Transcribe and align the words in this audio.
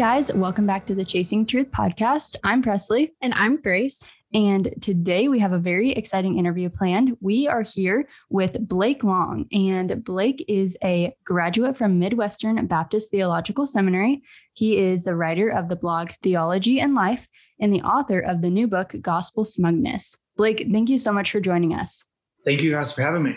guys, 0.00 0.32
welcome 0.32 0.66
back 0.66 0.86
to 0.86 0.94
the 0.94 1.04
Chasing 1.04 1.44
Truth 1.44 1.70
podcast. 1.72 2.34
I'm 2.42 2.62
Presley. 2.62 3.12
And 3.20 3.34
I'm 3.34 3.60
Grace. 3.60 4.10
And 4.32 4.72
today 4.80 5.28
we 5.28 5.40
have 5.40 5.52
a 5.52 5.58
very 5.58 5.92
exciting 5.92 6.38
interview 6.38 6.70
planned. 6.70 7.18
We 7.20 7.46
are 7.46 7.60
here 7.60 8.08
with 8.30 8.66
Blake 8.66 9.04
Long, 9.04 9.44
and 9.52 10.02
Blake 10.02 10.42
is 10.48 10.78
a 10.82 11.14
graduate 11.26 11.76
from 11.76 11.98
Midwestern 11.98 12.66
Baptist 12.66 13.10
Theological 13.10 13.66
Seminary. 13.66 14.22
He 14.54 14.78
is 14.78 15.04
the 15.04 15.14
writer 15.14 15.50
of 15.50 15.68
the 15.68 15.76
blog 15.76 16.12
Theology 16.22 16.80
and 16.80 16.94
Life 16.94 17.28
and 17.60 17.70
the 17.70 17.82
author 17.82 18.20
of 18.20 18.40
the 18.40 18.48
new 18.48 18.66
book 18.66 18.94
Gospel 19.02 19.44
Smugness. 19.44 20.16
Blake, 20.34 20.66
thank 20.72 20.88
you 20.88 20.96
so 20.96 21.12
much 21.12 21.30
for 21.30 21.40
joining 21.40 21.74
us. 21.74 22.06
Thank 22.46 22.62
you 22.62 22.70
guys 22.70 22.94
for 22.94 23.02
having 23.02 23.22
me. 23.22 23.36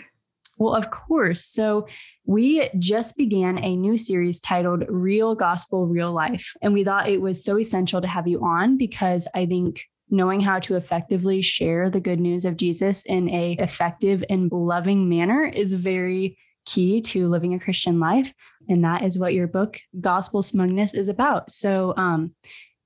Well, 0.56 0.74
of 0.74 0.90
course. 0.90 1.44
So, 1.44 1.88
we 2.26 2.68
just 2.78 3.16
began 3.16 3.62
a 3.62 3.76
new 3.76 3.96
series 3.96 4.40
titled 4.40 4.84
Real 4.88 5.34
Gospel, 5.34 5.86
Real 5.86 6.12
Life. 6.12 6.52
And 6.62 6.72
we 6.72 6.84
thought 6.84 7.08
it 7.08 7.20
was 7.20 7.44
so 7.44 7.58
essential 7.58 8.00
to 8.00 8.08
have 8.08 8.26
you 8.26 8.44
on 8.44 8.78
because 8.78 9.28
I 9.34 9.46
think 9.46 9.82
knowing 10.10 10.40
how 10.40 10.58
to 10.60 10.76
effectively 10.76 11.42
share 11.42 11.90
the 11.90 12.00
good 12.00 12.20
news 12.20 12.44
of 12.44 12.56
Jesus 12.56 13.04
in 13.04 13.28
a 13.30 13.52
effective 13.52 14.24
and 14.30 14.50
loving 14.52 15.08
manner 15.08 15.44
is 15.44 15.74
very 15.74 16.38
key 16.66 17.00
to 17.00 17.28
living 17.28 17.52
a 17.52 17.60
Christian 17.60 18.00
life. 18.00 18.32
And 18.68 18.84
that 18.84 19.02
is 19.02 19.18
what 19.18 19.34
your 19.34 19.46
book, 19.46 19.78
Gospel 20.00 20.42
Smugness, 20.42 20.94
is 20.94 21.08
about. 21.08 21.50
So, 21.50 21.94
um, 21.96 22.34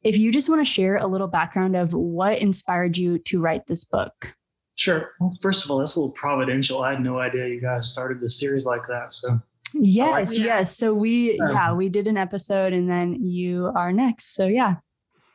if 0.02 0.16
you 0.16 0.32
just 0.32 0.48
want 0.48 0.60
to 0.60 0.72
share 0.72 0.96
a 0.96 1.06
little 1.06 1.26
background 1.26 1.76
of 1.76 1.92
what 1.92 2.38
inspired 2.38 2.96
you 2.96 3.18
to 3.18 3.40
write 3.40 3.66
this 3.66 3.84
book. 3.84 4.32
Sure. 4.78 5.10
Well, 5.18 5.36
first 5.40 5.64
of 5.64 5.72
all, 5.72 5.78
that's 5.78 5.96
a 5.96 6.00
little 6.00 6.12
providential. 6.12 6.82
I 6.82 6.92
had 6.92 7.02
no 7.02 7.18
idea 7.18 7.48
you 7.48 7.60
guys 7.60 7.90
started 7.90 8.22
a 8.22 8.28
series 8.28 8.64
like 8.64 8.86
that. 8.86 9.12
So 9.12 9.40
yes, 9.74 10.30
like 10.30 10.38
yes. 10.38 10.76
So 10.76 10.94
we 10.94 11.36
um, 11.40 11.50
yeah, 11.50 11.72
we 11.72 11.88
did 11.88 12.06
an 12.06 12.16
episode 12.16 12.72
and 12.72 12.88
then 12.88 13.14
you 13.14 13.72
are 13.74 13.92
next. 13.92 14.36
So 14.36 14.46
yeah. 14.46 14.76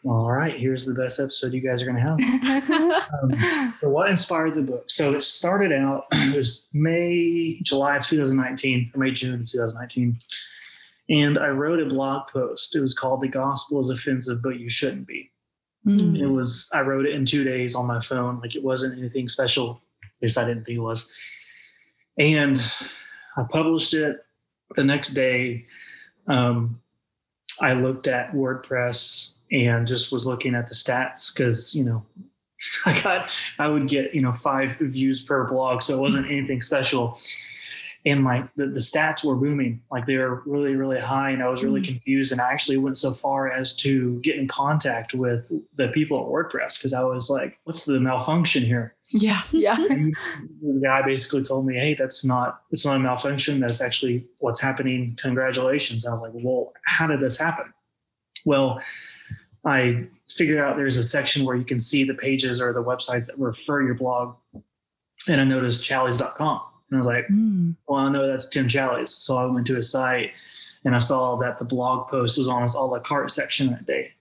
All 0.06 0.32
right, 0.32 0.58
here's 0.58 0.86
the 0.86 0.94
best 0.94 1.20
episode 1.20 1.54
you 1.54 1.60
guys 1.60 1.82
are 1.82 1.86
going 1.86 1.96
to 1.96 2.02
have. 2.02 3.04
um, 3.24 3.74
so 3.80 3.90
what 3.90 4.10
inspired 4.10 4.54
the 4.54 4.62
book? 4.62 4.86
So 4.88 5.14
it 5.14 5.24
started 5.24 5.72
out, 5.74 6.06
it 6.12 6.36
was 6.36 6.68
May, 6.74 7.60
July 7.64 7.98
of 7.98 8.06
2019, 8.06 8.92
or 8.94 9.00
May, 9.00 9.12
June 9.12 9.34
of 9.34 9.46
2019. 9.46 10.18
And 11.10 11.38
I 11.38 11.48
wrote 11.50 11.80
a 11.80 11.86
blog 11.86 12.28
post. 12.28 12.76
It 12.76 12.82
was 12.82 12.94
called 12.94 13.22
The 13.22 13.30
Gospel 13.30 13.80
is 13.80 13.90
Offensive, 13.90 14.42
But 14.42 14.60
You 14.60 14.68
Shouldn't 14.68 15.08
Be. 15.08 15.32
Mm. 15.86 16.18
It 16.18 16.28
was, 16.28 16.72
I 16.74 16.82
wrote 16.82 17.06
it 17.06 17.14
in 17.14 17.26
two 17.26 17.44
days 17.44 17.76
on 17.76 17.88
my 17.88 18.00
phone. 18.00 18.40
Like 18.40 18.56
it 18.56 18.64
wasn't 18.64 18.98
anything 18.98 19.28
special. 19.28 19.82
At 20.04 20.22
least 20.22 20.38
I 20.38 20.46
didn't 20.46 20.66
think 20.66 20.78
it 20.78 20.82
was. 20.82 21.14
And 22.18 22.60
I 23.36 23.44
published 23.44 23.94
it 23.94 24.18
the 24.76 24.84
next 24.84 25.14
day. 25.14 25.66
Um, 26.28 26.82
I 27.62 27.74
looked 27.74 28.08
at 28.08 28.34
WordPress 28.34 29.38
and 29.52 29.86
just 29.88 30.12
was 30.12 30.26
looking 30.26 30.56
at 30.56 30.68
the 30.68 30.74
stats 30.74 31.34
because, 31.34 31.76
you 31.76 31.84
know, 31.84 32.06
I 32.86 33.00
got, 33.02 33.30
I 33.60 33.68
would 33.68 33.88
get, 33.88 34.16
you 34.16 34.22
know, 34.22 34.32
five 34.32 34.78
views 34.78 35.24
per 35.24 35.46
blog. 35.48 35.82
So 35.82 35.98
it 35.98 36.02
wasn't 36.02 36.28
anything 36.28 36.62
special 36.62 37.20
and 38.06 38.22
my 38.22 38.48
the, 38.56 38.68
the, 38.68 38.80
stats 38.80 39.24
were 39.24 39.36
booming. 39.36 39.82
Like 39.92 40.06
they 40.06 40.18
were 40.18 40.44
really 40.46 40.76
really 40.76 41.00
high 41.00 41.30
and 41.30 41.42
i 41.42 41.48
was 41.48 41.64
really 41.64 41.82
mm-hmm. 41.82 41.94
confused 41.94 42.32
and 42.32 42.42
i 42.42 42.52
actually 42.52 42.78
went 42.78 42.98
so 42.98 43.12
far 43.12 43.52
as 43.52 43.76
to 43.78 44.20
get 44.22 44.38
in 44.38 44.48
contact 44.48 45.14
with 45.14 45.52
the 45.76 45.88
people 45.90 46.20
at 46.20 46.28
wordpress 46.28 46.78
because 46.78 46.94
i 46.94 47.04
was 47.04 47.30
like 47.30 47.58
what's 47.64 47.86
the 47.86 48.00
malfunction 48.00 48.64
here? 48.64 48.96
Yeah. 49.10 49.42
Yeah. 49.52 49.76
And 49.78 50.16
the 50.62 50.82
guy 50.84 51.04
basically 51.04 51.44
told 51.44 51.66
me 51.66 51.76
hey 51.76 51.94
that's 51.94 52.26
not 52.26 52.62
it's 52.72 52.86
not 52.86 52.98
a 52.98 53.00
malfunction. 53.00 53.60
That's 53.60 53.82
actually 53.82 54.26
what's 54.40 54.60
happening. 54.60 55.18
Congratulations. 55.22 56.06
And 56.06 56.12
i 56.12 56.14
was 56.14 56.22
like 56.22 56.32
well 56.34 56.74
how 56.86 57.08
did 57.08 57.20
this 57.20 57.40
happen? 57.40 57.74
Well 58.46 58.82
i 59.66 60.06
figured 60.30 60.60
out 60.60 60.76
there's 60.76 60.98
a 60.98 61.04
section 61.04 61.46
where 61.46 61.56
you 61.56 61.64
can 61.64 61.80
see 61.80 62.04
the 62.04 62.14
pages 62.14 62.62
or 62.62 62.74
the 62.74 62.84
websites 62.84 63.28
that 63.28 63.38
refer 63.38 63.84
your 63.84 63.94
blog 63.94 64.36
and 65.30 65.40
i 65.40 65.44
noticed 65.44 65.88
challies.com 65.88 66.60
and 66.94 66.98
I 66.98 67.00
was 67.00 67.08
like, 67.08 67.28
mm. 67.28 67.76
well, 67.88 68.02
I 68.02 68.10
know 68.12 68.28
that's 68.28 68.48
Tim 68.48 68.68
Challies. 68.68 69.08
So 69.08 69.36
I 69.36 69.46
went 69.46 69.66
to 69.66 69.76
his 69.76 69.92
site 69.92 70.34
and 70.86 70.96
I 70.96 71.00
saw 71.00 71.38
that 71.38 71.58
the 71.58 71.66
blog 71.66 72.08
post 72.08 72.38
was 72.38 72.48
on 72.48 72.62
his 72.62 72.76
a 72.76 72.82
la 72.82 73.00
carte 73.00 73.32
section 73.32 73.72
that 73.72 73.88
day. 73.88 74.12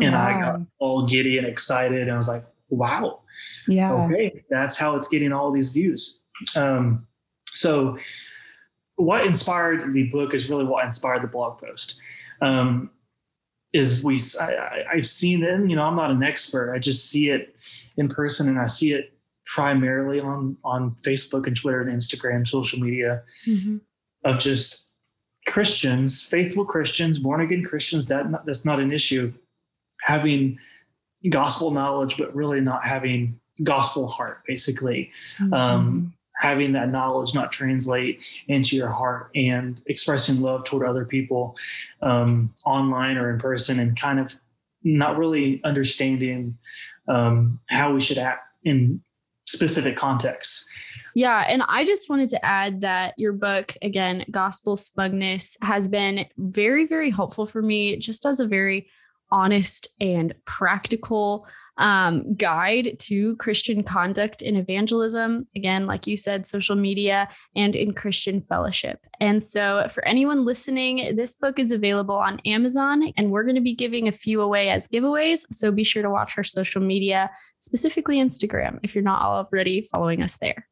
And 0.00 0.14
wow. 0.14 0.26
I 0.26 0.40
got 0.40 0.60
all 0.78 1.06
giddy 1.06 1.36
and 1.36 1.46
excited. 1.46 2.00
And 2.00 2.12
I 2.12 2.16
was 2.16 2.28
like, 2.28 2.46
wow. 2.70 3.20
Yeah. 3.68 3.92
Okay. 3.92 4.42
That's 4.48 4.78
how 4.78 4.96
it's 4.96 5.08
getting 5.08 5.32
all 5.32 5.52
these 5.52 5.72
views. 5.72 6.24
Um, 6.56 7.06
so 7.44 7.98
what 8.96 9.26
inspired 9.26 9.92
the 9.92 10.04
book 10.04 10.32
is 10.32 10.48
really 10.48 10.64
what 10.64 10.86
inspired 10.86 11.22
the 11.22 11.28
blog 11.28 11.58
post. 11.58 12.00
Um, 12.40 12.90
is 13.74 14.02
we 14.02 14.18
I, 14.40 14.84
I've 14.94 15.06
seen 15.06 15.42
it, 15.42 15.68
you 15.68 15.76
know, 15.76 15.84
I'm 15.84 15.96
not 15.96 16.10
an 16.10 16.22
expert. 16.22 16.72
I 16.72 16.78
just 16.78 17.10
see 17.10 17.28
it 17.28 17.54
in 17.98 18.08
person 18.08 18.48
and 18.48 18.58
I 18.58 18.66
see 18.66 18.94
it 18.94 19.11
primarily 19.54 20.18
on 20.18 20.56
on 20.64 20.92
Facebook 21.02 21.46
and 21.46 21.54
Twitter 21.54 21.82
and 21.82 21.90
Instagram, 21.90 22.46
social 22.46 22.80
media, 22.80 23.22
mm-hmm. 23.46 23.76
of 24.24 24.38
just 24.38 24.88
Christians, 25.46 26.24
faithful 26.24 26.64
Christians, 26.64 27.18
born 27.18 27.42
again 27.42 27.62
Christians. 27.62 28.06
That 28.06 28.30
not, 28.30 28.46
that's 28.46 28.64
not 28.64 28.80
an 28.80 28.92
issue. 28.92 29.32
Having 30.04 30.58
gospel 31.28 31.70
knowledge, 31.70 32.16
but 32.16 32.34
really 32.34 32.60
not 32.60 32.84
having 32.84 33.38
gospel 33.62 34.08
heart. 34.08 34.42
Basically, 34.46 35.10
mm-hmm. 35.36 35.52
um, 35.52 36.14
having 36.36 36.72
that 36.72 36.88
knowledge 36.88 37.34
not 37.34 37.52
translate 37.52 38.24
into 38.48 38.74
your 38.74 38.88
heart 38.88 39.30
and 39.34 39.82
expressing 39.84 40.40
love 40.40 40.64
toward 40.64 40.86
other 40.86 41.04
people 41.04 41.56
um, 42.00 42.50
online 42.64 43.18
or 43.18 43.30
in 43.30 43.38
person, 43.38 43.78
and 43.78 44.00
kind 44.00 44.18
of 44.18 44.32
not 44.82 45.18
really 45.18 45.60
understanding 45.62 46.56
um, 47.06 47.60
how 47.68 47.92
we 47.92 48.00
should 48.00 48.18
act 48.18 48.56
in 48.64 49.02
specific 49.52 49.96
contexts. 49.96 50.68
Yeah. 51.14 51.44
And 51.46 51.62
I 51.68 51.84
just 51.84 52.08
wanted 52.08 52.30
to 52.30 52.44
add 52.44 52.80
that 52.80 53.14
your 53.18 53.32
book, 53.32 53.74
again, 53.82 54.24
Gospel 54.30 54.76
Smugness, 54.76 55.58
has 55.62 55.88
been 55.88 56.26
very, 56.38 56.86
very 56.86 57.10
helpful 57.10 57.44
for 57.44 57.60
me 57.60 57.96
just 57.98 58.24
as 58.24 58.40
a 58.40 58.46
very 58.46 58.88
honest 59.30 59.88
and 60.00 60.34
practical 60.44 61.46
um, 61.78 62.34
guide 62.34 62.96
to 62.98 63.36
Christian 63.36 63.82
conduct 63.82 64.42
in 64.42 64.56
evangelism. 64.56 65.46
Again, 65.56 65.86
like 65.86 66.06
you 66.06 66.16
said, 66.16 66.46
social 66.46 66.76
media 66.76 67.28
and 67.56 67.74
in 67.74 67.94
Christian 67.94 68.40
fellowship. 68.40 68.98
And 69.20 69.42
so, 69.42 69.86
for 69.88 70.04
anyone 70.04 70.44
listening, 70.44 71.16
this 71.16 71.36
book 71.36 71.58
is 71.58 71.72
available 71.72 72.16
on 72.16 72.40
Amazon, 72.44 73.04
and 73.16 73.30
we're 73.30 73.44
going 73.44 73.56
to 73.56 73.62
be 73.62 73.74
giving 73.74 74.08
a 74.08 74.12
few 74.12 74.42
away 74.42 74.68
as 74.68 74.88
giveaways. 74.88 75.46
So, 75.50 75.72
be 75.72 75.84
sure 75.84 76.02
to 76.02 76.10
watch 76.10 76.36
our 76.36 76.44
social 76.44 76.82
media, 76.82 77.30
specifically 77.58 78.18
Instagram, 78.18 78.78
if 78.82 78.94
you're 78.94 79.04
not 79.04 79.22
already 79.22 79.82
following 79.90 80.22
us 80.22 80.36
there. 80.38 80.68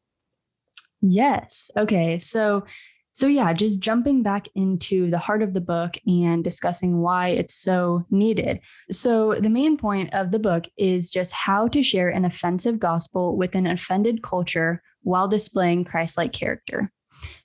Yes. 1.01 1.71
Okay. 1.77 2.19
So, 2.19 2.67
so, 3.21 3.27
yeah, 3.27 3.53
just 3.53 3.81
jumping 3.81 4.23
back 4.23 4.49
into 4.55 5.11
the 5.11 5.19
heart 5.19 5.43
of 5.43 5.53
the 5.53 5.61
book 5.61 5.99
and 6.07 6.43
discussing 6.43 7.03
why 7.03 7.29
it's 7.29 7.53
so 7.53 8.03
needed. 8.09 8.61
So, 8.91 9.35
the 9.35 9.51
main 9.51 9.77
point 9.77 10.09
of 10.15 10.31
the 10.31 10.39
book 10.39 10.65
is 10.79 11.11
just 11.11 11.35
how 11.35 11.69
to 11.69 11.83
share 11.83 12.09
an 12.09 12.25
offensive 12.25 12.79
gospel 12.79 13.37
with 13.37 13.55
an 13.55 13.67
offended 13.67 14.23
culture 14.23 14.83
while 15.03 15.29
displaying 15.29 15.85
Christ 15.85 16.17
like 16.17 16.33
character. 16.33 16.91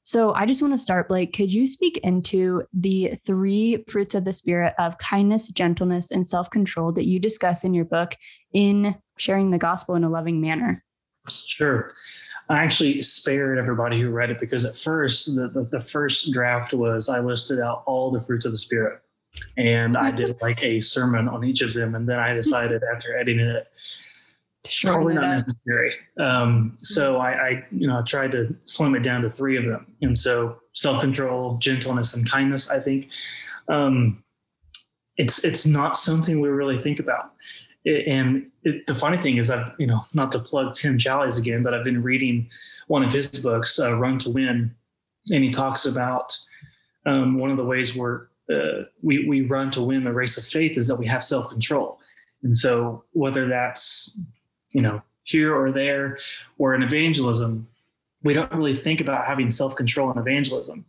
So, 0.01 0.33
I 0.33 0.45
just 0.45 0.61
want 0.61 0.73
to 0.73 0.77
start, 0.77 1.09
Blake. 1.09 1.33
Could 1.33 1.53
you 1.53 1.67
speak 1.67 1.97
into 2.03 2.63
the 2.73 3.15
three 3.25 3.83
fruits 3.89 4.15
of 4.15 4.23
the 4.23 4.31
Spirit 4.31 4.75
of 4.79 4.97
kindness, 4.97 5.49
gentleness, 5.49 6.09
and 6.09 6.25
self 6.25 6.49
control 6.49 6.93
that 6.93 7.05
you 7.05 7.19
discuss 7.19 7.65
in 7.65 7.73
your 7.73 7.83
book 7.83 8.15
in 8.53 8.95
sharing 9.17 9.51
the 9.51 9.57
gospel 9.57 9.95
in 9.95 10.05
a 10.05 10.09
loving 10.09 10.39
manner? 10.39 10.85
Sure. 11.29 11.91
I 12.49 12.63
actually 12.63 13.01
spared 13.01 13.57
everybody 13.57 13.99
who 13.99 14.11
read 14.11 14.29
it 14.29 14.39
because 14.39 14.65
at 14.65 14.75
first, 14.75 15.35
the, 15.35 15.47
the, 15.47 15.63
the 15.63 15.79
first 15.79 16.31
draft 16.31 16.73
was 16.73 17.09
I 17.09 17.19
listed 17.19 17.59
out 17.59 17.83
all 17.85 18.11
the 18.11 18.19
fruits 18.19 18.45
of 18.45 18.51
the 18.51 18.57
Spirit 18.57 19.01
and 19.57 19.97
I 19.97 20.11
did 20.11 20.37
like 20.41 20.63
a 20.63 20.79
sermon 20.79 21.27
on 21.27 21.43
each 21.43 21.61
of 21.61 21.73
them. 21.73 21.95
And 21.95 22.07
then 22.07 22.19
I 22.19 22.33
decided 22.33 22.83
after 22.93 23.17
editing 23.17 23.47
it, 23.47 23.67
it's 24.63 24.81
probably 24.81 25.13
not 25.13 25.29
necessary. 25.29 25.93
Um, 26.19 26.75
so 26.77 27.17
I, 27.17 27.31
I, 27.31 27.65
you 27.71 27.87
know, 27.87 27.99
I 27.99 28.01
tried 28.01 28.31
to 28.31 28.55
slim 28.65 28.95
it 28.95 29.03
down 29.03 29.21
to 29.21 29.29
three 29.29 29.57
of 29.57 29.65
them. 29.65 29.85
And 30.01 30.17
so 30.17 30.57
self-control, 30.73 31.57
gentleness, 31.57 32.15
and 32.15 32.29
kindness, 32.29 32.71
I 32.71 32.79
think, 32.79 33.09
um, 33.67 34.23
it's, 35.17 35.45
it's 35.45 35.65
not 35.65 35.97
something 35.97 36.41
we 36.41 36.49
really 36.49 36.77
think 36.77 36.99
about 36.99 37.31
and 37.85 38.49
it, 38.63 38.87
the 38.87 38.95
funny 38.95 39.17
thing 39.17 39.37
is 39.37 39.51
i've 39.51 39.71
you 39.77 39.85
know 39.85 40.05
not 40.13 40.31
to 40.31 40.39
plug 40.39 40.73
tim 40.73 40.97
challies 40.97 41.39
again 41.39 41.61
but 41.61 41.73
i've 41.73 41.83
been 41.83 42.01
reading 42.01 42.49
one 42.87 43.03
of 43.03 43.11
his 43.11 43.29
books 43.41 43.79
uh, 43.79 43.95
run 43.97 44.17
to 44.19 44.29
win. 44.29 44.75
And 45.31 45.43
he 45.43 45.49
talks 45.49 45.85
about 45.85 46.37
um, 47.05 47.37
one 47.37 47.49
of 47.49 47.57
the 47.57 47.65
ways 47.65 47.97
we're 47.97 48.27
uh, 48.47 48.83
we, 49.01 49.27
we 49.27 49.41
run 49.41 49.71
to 49.71 49.81
win 49.81 50.03
the 50.03 50.13
race 50.13 50.37
of 50.37 50.45
faith 50.45 50.77
is 50.77 50.87
that 50.87 50.97
we 50.97 51.07
have 51.07 51.23
self-control. 51.23 51.99
And 52.43 52.55
so 52.55 53.03
whether 53.13 53.47
that's 53.47 54.19
you 54.71 54.81
know 54.81 55.01
here 55.23 55.55
or 55.55 55.71
there 55.71 56.17
or 56.57 56.75
in 56.75 56.83
evangelism 56.83 57.67
we 58.21 58.33
don't 58.33 58.51
really 58.53 58.73
think 58.73 59.01
about 59.01 59.25
having 59.25 59.51
self-control 59.51 60.11
in 60.11 60.17
evangelism. 60.17 60.83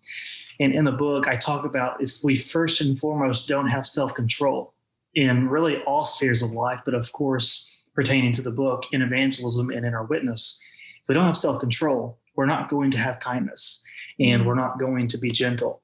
And 0.59 0.75
in 0.75 0.85
the 0.85 0.93
book, 0.93 1.29
I 1.29 1.37
talk 1.37 1.67
about 1.67 2.01
if 2.01 2.25
we 2.25 2.35
first 2.35 2.81
and 2.81 2.99
foremost 2.99 3.47
don't 3.47 3.69
have 3.69 3.87
self 3.87 4.15
control 4.15 4.73
in 5.17 5.49
really 5.49 5.83
all 5.83 6.05
spheres 6.05 6.43
of 6.43 6.53
life, 6.53 6.83
but 6.85 6.95
of 6.95 7.11
course, 7.13 7.69
pertaining 7.95 8.33
to 8.33 8.43
the 8.43 8.53
book 8.53 8.85
in 8.93 9.01
evangelism 9.03 9.71
and 9.71 9.85
in 9.85 9.95
our 9.95 10.05
witness, 10.05 10.63
if 11.03 11.09
we 11.09 11.15
don't 11.15 11.25
have 11.25 11.37
self 11.37 11.59
control, 11.59 12.19
we're 12.37 12.47
not 12.47 12.69
going 12.69 12.91
to 12.93 12.99
have 12.99 13.19
kindness 13.19 13.85
and 14.21 14.41
mm-hmm. 14.41 14.49
we're 14.49 14.55
not 14.55 14.79
going 14.79 15.09
to 15.09 15.19
be 15.19 15.31
gentle. 15.31 15.83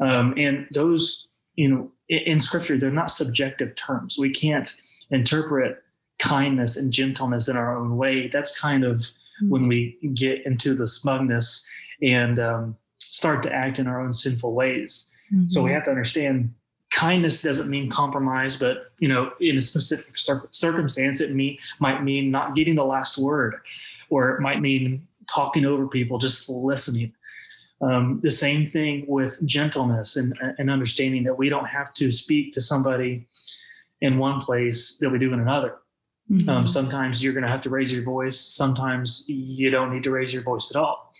Um, 0.00 0.34
and 0.36 0.68
those, 0.72 1.28
you 1.56 1.68
know, 1.68 1.92
in, 2.08 2.18
in 2.18 2.40
scripture, 2.40 2.76
they're 2.76 2.90
not 2.90 3.10
subjective 3.10 3.74
terms. 3.74 4.18
We 4.20 4.30
can't 4.30 4.72
interpret 5.10 5.82
kindness 6.18 6.76
and 6.76 6.92
gentleness 6.92 7.48
in 7.48 7.56
our 7.56 7.74
own 7.74 7.96
way. 7.96 8.28
That's 8.28 8.60
kind 8.60 8.84
of 8.84 8.98
mm-hmm. 8.98 9.48
when 9.48 9.66
we 9.66 9.96
get 10.12 10.44
into 10.44 10.74
the 10.74 10.86
smugness 10.86 11.68
and 12.02 12.38
um, 12.38 12.76
start 12.98 13.42
to 13.44 13.52
act 13.52 13.78
in 13.78 13.86
our 13.86 14.00
own 14.00 14.12
sinful 14.12 14.52
ways. 14.52 15.16
Mm-hmm. 15.32 15.46
So 15.46 15.62
we 15.62 15.72
have 15.72 15.84
to 15.84 15.90
understand 15.90 16.52
kindness 16.98 17.42
doesn't 17.42 17.70
mean 17.70 17.88
compromise, 17.88 18.58
but 18.58 18.90
you 18.98 19.06
know, 19.06 19.30
in 19.40 19.56
a 19.56 19.60
specific 19.60 20.18
cir- 20.18 20.48
circumstance, 20.50 21.20
it 21.20 21.32
mean, 21.32 21.56
might 21.78 22.02
mean 22.02 22.32
not 22.32 22.56
getting 22.56 22.74
the 22.74 22.84
last 22.84 23.16
word, 23.18 23.54
or 24.10 24.30
it 24.30 24.40
might 24.40 24.60
mean 24.60 25.06
talking 25.28 25.64
over 25.64 25.86
people, 25.86 26.18
just 26.18 26.48
listening. 26.48 27.12
Um, 27.80 28.18
the 28.24 28.32
same 28.32 28.66
thing 28.66 29.04
with 29.06 29.40
gentleness 29.46 30.16
and, 30.16 30.36
and 30.58 30.68
understanding 30.68 31.22
that 31.22 31.38
we 31.38 31.48
don't 31.48 31.68
have 31.68 31.92
to 31.94 32.10
speak 32.10 32.50
to 32.54 32.60
somebody 32.60 33.28
in 34.00 34.18
one 34.18 34.40
place 34.40 34.98
that 34.98 35.10
we 35.10 35.20
do 35.20 35.32
in 35.32 35.38
another. 35.38 35.76
Mm-hmm. 36.28 36.48
Um, 36.50 36.66
sometimes 36.66 37.22
you're 37.22 37.32
going 37.32 37.44
to 37.44 37.50
have 37.50 37.60
to 37.60 37.70
raise 37.70 37.94
your 37.94 38.02
voice. 38.02 38.40
Sometimes 38.40 39.24
you 39.28 39.70
don't 39.70 39.92
need 39.92 40.02
to 40.02 40.10
raise 40.10 40.34
your 40.34 40.42
voice 40.42 40.74
at 40.74 40.80
all. 40.80 41.12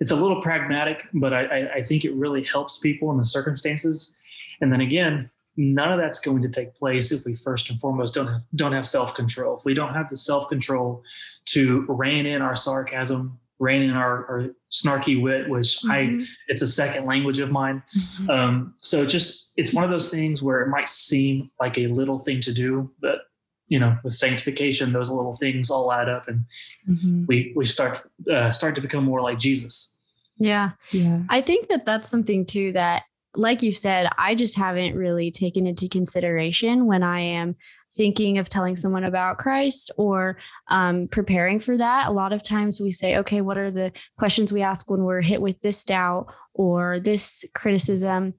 It's 0.00 0.10
a 0.10 0.16
little 0.16 0.42
pragmatic, 0.42 1.04
but 1.14 1.32
I, 1.32 1.70
I 1.76 1.82
think 1.82 2.04
it 2.04 2.12
really 2.14 2.42
helps 2.42 2.80
people 2.80 3.12
in 3.12 3.18
the 3.18 3.24
circumstances. 3.24 4.18
And 4.60 4.72
then 4.72 4.80
again, 4.80 5.30
none 5.56 5.92
of 5.92 5.98
that's 5.98 6.20
going 6.20 6.42
to 6.42 6.48
take 6.48 6.74
place 6.74 7.12
if 7.12 7.24
we 7.24 7.34
first 7.34 7.70
and 7.70 7.78
foremost 7.80 8.14
don't 8.14 8.26
have 8.26 8.42
don't 8.54 8.72
have 8.72 8.86
self 8.86 9.14
control. 9.14 9.56
If 9.56 9.64
we 9.64 9.74
don't 9.74 9.94
have 9.94 10.08
the 10.08 10.16
self 10.16 10.48
control 10.48 11.02
to 11.46 11.84
rein 11.88 12.26
in 12.26 12.42
our 12.42 12.56
sarcasm, 12.56 13.38
rein 13.58 13.82
in 13.82 13.92
our, 13.92 14.26
our 14.26 14.44
snarky 14.70 15.20
wit, 15.20 15.48
which 15.48 15.80
mm-hmm. 15.82 15.90
I 15.90 16.24
it's 16.48 16.62
a 16.62 16.66
second 16.66 17.06
language 17.06 17.40
of 17.40 17.50
mine. 17.50 17.82
Mm-hmm. 17.96 18.30
Um, 18.30 18.74
so 18.78 19.06
just 19.06 19.52
it's 19.56 19.72
one 19.72 19.84
of 19.84 19.90
those 19.90 20.10
things 20.10 20.42
where 20.42 20.60
it 20.60 20.68
might 20.68 20.88
seem 20.88 21.50
like 21.60 21.78
a 21.78 21.86
little 21.86 22.18
thing 22.18 22.40
to 22.40 22.52
do, 22.52 22.90
but 23.00 23.20
you 23.68 23.78
know, 23.78 23.96
with 24.04 24.12
sanctification, 24.12 24.92
those 24.92 25.10
little 25.10 25.36
things 25.36 25.70
all 25.70 25.90
add 25.92 26.08
up, 26.08 26.28
and 26.28 26.44
mm-hmm. 26.88 27.24
we 27.26 27.52
we 27.56 27.64
start 27.64 28.02
uh, 28.30 28.50
start 28.50 28.74
to 28.74 28.80
become 28.80 29.04
more 29.04 29.22
like 29.22 29.38
Jesus. 29.38 29.98
Yeah, 30.36 30.72
yeah. 30.90 31.22
I 31.28 31.40
think 31.40 31.68
that 31.68 31.86
that's 31.86 32.08
something 32.08 32.44
too 32.44 32.72
that 32.72 33.04
like 33.36 33.62
you 33.62 33.72
said, 33.72 34.08
I 34.18 34.34
just 34.34 34.56
haven't 34.56 34.94
really 34.94 35.30
taken 35.30 35.66
into 35.66 35.88
consideration 35.88 36.86
when 36.86 37.02
I 37.02 37.20
am 37.20 37.56
thinking 37.92 38.38
of 38.38 38.48
telling 38.48 38.76
someone 38.76 39.04
about 39.04 39.38
Christ 39.38 39.90
or 39.96 40.38
um, 40.68 41.08
preparing 41.08 41.60
for 41.60 41.76
that. 41.76 42.08
A 42.08 42.12
lot 42.12 42.32
of 42.32 42.42
times 42.42 42.80
we 42.80 42.90
say, 42.90 43.16
okay, 43.18 43.40
what 43.40 43.58
are 43.58 43.70
the 43.70 43.92
questions 44.18 44.52
we 44.52 44.62
ask 44.62 44.90
when 44.90 45.02
we're 45.02 45.20
hit 45.20 45.40
with 45.42 45.60
this 45.60 45.84
doubt 45.84 46.26
or 46.54 47.00
this 47.00 47.44
criticism? 47.54 48.34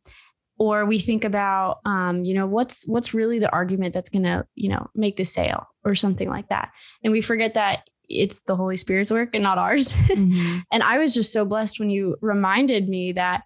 Or 0.57 0.85
we 0.85 0.99
think 0.99 1.25
about, 1.25 1.79
um, 1.85 2.23
you 2.23 2.33
know, 2.33 2.47
what's 2.47 2.87
what's 2.87 3.13
really 3.13 3.39
the 3.39 3.51
argument 3.51 3.93
that's 3.93 4.09
going 4.09 4.23
to, 4.23 4.45
you 4.55 4.69
know, 4.69 4.87
make 4.95 5.17
the 5.17 5.25
sale 5.25 5.67
or 5.83 5.95
something 5.95 6.29
like 6.29 6.47
that, 6.47 6.71
and 7.03 7.11
we 7.11 7.19
forget 7.19 7.55
that 7.55 7.89
it's 8.07 8.41
the 8.41 8.55
Holy 8.55 8.77
Spirit's 8.77 9.11
work 9.11 9.31
and 9.33 9.43
not 9.43 9.57
ours. 9.57 9.93
Mm-hmm. 10.15 10.59
and 10.71 10.81
I 10.81 10.97
was 10.97 11.13
just 11.13 11.33
so 11.33 11.43
blessed 11.43 11.77
when 11.77 11.89
you 11.89 12.15
reminded 12.21 12.87
me 12.87 13.11
that 13.13 13.43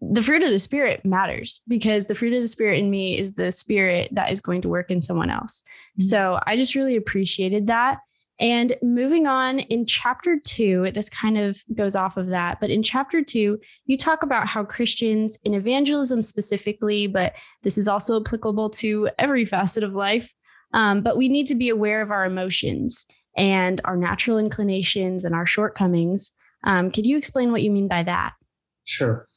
the 0.00 0.22
fruit 0.22 0.42
of 0.42 0.50
the 0.50 0.58
spirit 0.58 1.04
matters 1.04 1.60
because 1.68 2.06
the 2.06 2.14
fruit 2.14 2.32
of 2.32 2.40
the 2.40 2.48
spirit 2.48 2.78
in 2.78 2.90
me 2.90 3.18
is 3.18 3.34
the 3.34 3.52
spirit 3.52 4.08
that 4.12 4.32
is 4.32 4.40
going 4.40 4.62
to 4.62 4.68
work 4.68 4.90
in 4.90 5.00
someone 5.00 5.30
else. 5.30 5.62
Mm-hmm. 5.62 6.02
So 6.04 6.40
I 6.46 6.56
just 6.56 6.74
really 6.74 6.96
appreciated 6.96 7.66
that. 7.66 7.98
And 8.40 8.72
moving 8.82 9.26
on 9.26 9.58
in 9.58 9.84
chapter 9.84 10.38
two, 10.42 10.90
this 10.92 11.10
kind 11.10 11.36
of 11.36 11.62
goes 11.74 11.94
off 11.94 12.16
of 12.16 12.28
that. 12.28 12.58
But 12.58 12.70
in 12.70 12.82
chapter 12.82 13.22
two, 13.22 13.58
you 13.84 13.98
talk 13.98 14.22
about 14.22 14.46
how 14.46 14.64
Christians 14.64 15.38
in 15.44 15.52
evangelism 15.52 16.22
specifically, 16.22 17.06
but 17.06 17.34
this 17.62 17.76
is 17.76 17.86
also 17.86 18.18
applicable 18.18 18.70
to 18.70 19.10
every 19.18 19.44
facet 19.44 19.84
of 19.84 19.92
life. 19.92 20.32
Um, 20.72 21.02
but 21.02 21.18
we 21.18 21.28
need 21.28 21.48
to 21.48 21.54
be 21.54 21.68
aware 21.68 22.00
of 22.00 22.10
our 22.10 22.24
emotions 22.24 23.04
and 23.36 23.80
our 23.84 23.96
natural 23.96 24.38
inclinations 24.38 25.26
and 25.26 25.34
our 25.34 25.46
shortcomings. 25.46 26.32
Um, 26.64 26.90
could 26.90 27.06
you 27.06 27.18
explain 27.18 27.52
what 27.52 27.62
you 27.62 27.70
mean 27.70 27.88
by 27.88 28.02
that? 28.04 28.32
Sure. 28.84 29.28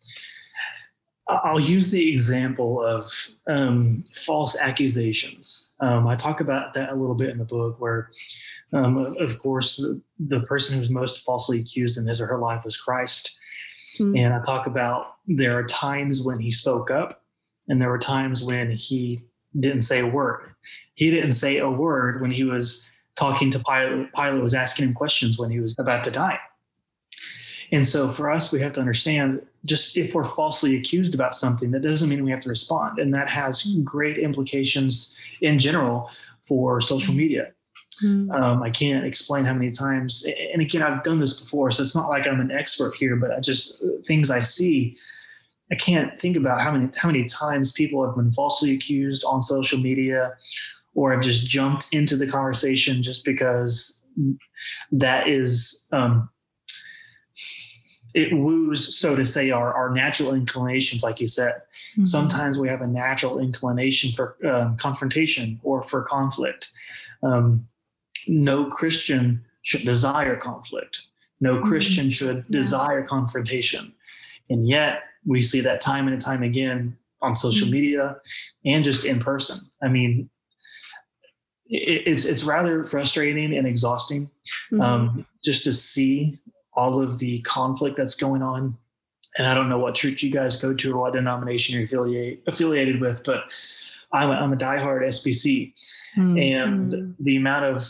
I'll 1.27 1.59
use 1.59 1.91
the 1.91 2.11
example 2.11 2.83
of 2.83 3.09
um, 3.47 4.03
false 4.13 4.59
accusations. 4.59 5.73
Um, 5.79 6.05
I 6.07 6.15
talk 6.15 6.41
about 6.41 6.73
that 6.73 6.91
a 6.91 6.95
little 6.95 7.15
bit 7.15 7.29
in 7.29 7.37
the 7.37 7.45
book, 7.45 7.79
where, 7.79 8.09
um, 8.73 8.97
of 8.97 9.39
course, 9.39 9.77
the, 9.77 10.01
the, 10.19 10.41
person 10.41 10.77
who's 10.77 10.89
most 10.89 11.23
falsely 11.23 11.61
accused 11.61 11.97
in 11.97 12.07
his 12.07 12.19
or 12.19 12.27
her 12.27 12.39
life 12.39 12.65
was 12.65 12.75
Christ. 12.75 13.37
Mm-hmm. 13.99 14.17
And 14.17 14.33
I 14.33 14.41
talk 14.41 14.67
about 14.67 15.15
there 15.25 15.57
are 15.57 15.63
times 15.63 16.21
when 16.23 16.39
he 16.39 16.51
spoke 16.51 16.91
up, 16.91 17.23
and 17.69 17.81
there 17.81 17.89
were 17.89 17.99
times 17.99 18.43
when 18.43 18.71
he 18.71 19.23
didn't 19.57 19.83
say 19.83 20.01
a 20.01 20.07
word. 20.07 20.53
He 20.95 21.09
didn't 21.09 21.31
say 21.31 21.57
a 21.57 21.69
word 21.69 22.21
when 22.21 22.31
he 22.31 22.43
was 22.43 22.91
talking 23.15 23.49
to 23.51 23.59
Pilate. 23.59 24.13
Pilate 24.13 24.41
was 24.41 24.53
asking 24.53 24.87
him 24.87 24.93
questions 24.93 25.39
when 25.39 25.51
he 25.51 25.61
was 25.61 25.75
about 25.79 26.03
to 26.03 26.11
die. 26.11 26.39
And 27.73 27.87
so 27.87 28.07
for 28.07 28.31
us, 28.31 28.53
we 28.53 28.59
have 28.61 28.71
to 28.73 28.79
understand 28.79 29.41
just 29.65 29.97
if 29.97 30.13
we're 30.13 30.23
falsely 30.23 30.77
accused 30.77 31.15
about 31.15 31.33
something, 31.33 31.71
that 31.71 31.81
doesn't 31.81 32.07
mean 32.07 32.23
we 32.23 32.29
have 32.29 32.41
to 32.41 32.49
respond. 32.49 32.99
And 32.99 33.13
that 33.15 33.29
has 33.29 33.75
great 33.83 34.19
implications 34.19 35.17
in 35.41 35.57
general 35.57 36.11
for 36.41 36.79
social 36.79 37.15
media. 37.15 37.51
Mm-hmm. 38.05 38.31
Um, 38.31 38.61
I 38.61 38.69
can't 38.69 39.05
explain 39.05 39.45
how 39.45 39.53
many 39.53 39.71
times, 39.71 40.27
and 40.53 40.61
again, 40.61 40.83
I've 40.83 41.03
done 41.03 41.17
this 41.17 41.39
before, 41.39 41.71
so 41.71 41.81
it's 41.81 41.95
not 41.95 42.09
like 42.09 42.27
I'm 42.27 42.39
an 42.39 42.51
expert 42.51 42.93
here, 42.95 43.15
but 43.15 43.31
I 43.31 43.39
just 43.39 43.83
things 44.05 44.29
I 44.29 44.41
see, 44.41 44.95
I 45.71 45.75
can't 45.75 46.19
think 46.19 46.35
about 46.37 46.61
how 46.61 46.71
many 46.71 46.89
how 46.95 47.09
many 47.09 47.23
times 47.23 47.71
people 47.71 48.05
have 48.05 48.15
been 48.15 48.33
falsely 48.33 48.71
accused 48.71 49.23
on 49.25 49.41
social 49.41 49.79
media, 49.79 50.33
or 50.95 51.11
have 51.11 51.21
just 51.21 51.47
jumped 51.47 51.87
into 51.91 52.15
the 52.15 52.27
conversation 52.27 53.01
just 53.01 53.25
because 53.25 54.03
that 54.91 55.27
is 55.27 55.87
um, 55.91 56.29
it 58.13 58.31
woos, 58.33 58.95
so 58.95 59.15
to 59.15 59.25
say, 59.25 59.51
our, 59.51 59.73
our 59.73 59.89
natural 59.89 60.33
inclinations, 60.33 61.03
like 61.03 61.19
you 61.19 61.27
said. 61.27 61.61
Mm-hmm. 61.93 62.05
Sometimes 62.05 62.59
we 62.59 62.69
have 62.69 62.81
a 62.81 62.87
natural 62.87 63.39
inclination 63.39 64.11
for 64.11 64.37
um, 64.47 64.77
confrontation 64.77 65.59
or 65.63 65.81
for 65.81 66.01
conflict. 66.03 66.71
Um, 67.21 67.67
no 68.27 68.65
Christian 68.65 69.43
should 69.61 69.81
desire 69.81 70.35
conflict. 70.35 71.03
No 71.41 71.55
mm-hmm. 71.55 71.67
Christian 71.67 72.09
should 72.09 72.37
yeah. 72.37 72.43
desire 72.49 73.03
confrontation. 73.03 73.93
And 74.49 74.67
yet 74.67 75.03
we 75.25 75.41
see 75.41 75.61
that 75.61 75.81
time 75.81 76.07
and 76.07 76.19
time 76.19 76.43
again 76.43 76.97
on 77.21 77.35
social 77.35 77.67
mm-hmm. 77.67 77.75
media 77.75 78.17
and 78.65 78.83
just 78.83 79.05
in 79.05 79.19
person. 79.19 79.69
I 79.81 79.87
mean, 79.87 80.29
it, 81.67 82.03
it's 82.05 82.25
it's 82.25 82.43
rather 82.43 82.83
frustrating 82.83 83.55
and 83.55 83.65
exhausting 83.65 84.29
mm-hmm. 84.71 84.81
um, 84.81 85.25
just 85.43 85.63
to 85.63 85.73
see 85.73 86.39
all 86.75 87.01
of 87.01 87.19
the 87.19 87.41
conflict 87.41 87.97
that's 87.97 88.15
going 88.15 88.41
on. 88.41 88.77
And 89.37 89.47
I 89.47 89.53
don't 89.53 89.69
know 89.69 89.79
what 89.79 89.95
church 89.95 90.21
you 90.21 90.31
guys 90.31 90.61
go 90.61 90.73
to 90.73 90.93
or 90.93 90.99
what 90.99 91.13
denomination 91.13 91.75
you're 91.75 91.85
affiliate, 91.85 92.43
affiliated 92.47 93.01
with, 93.01 93.23
but 93.25 93.45
I'm 94.11 94.29
a, 94.29 94.33
I'm 94.33 94.53
a 94.53 94.57
diehard 94.57 95.01
SBC. 95.07 95.73
Mm-hmm. 96.17 96.37
And 96.37 97.15
the 97.19 97.35
amount 97.35 97.65
of 97.65 97.81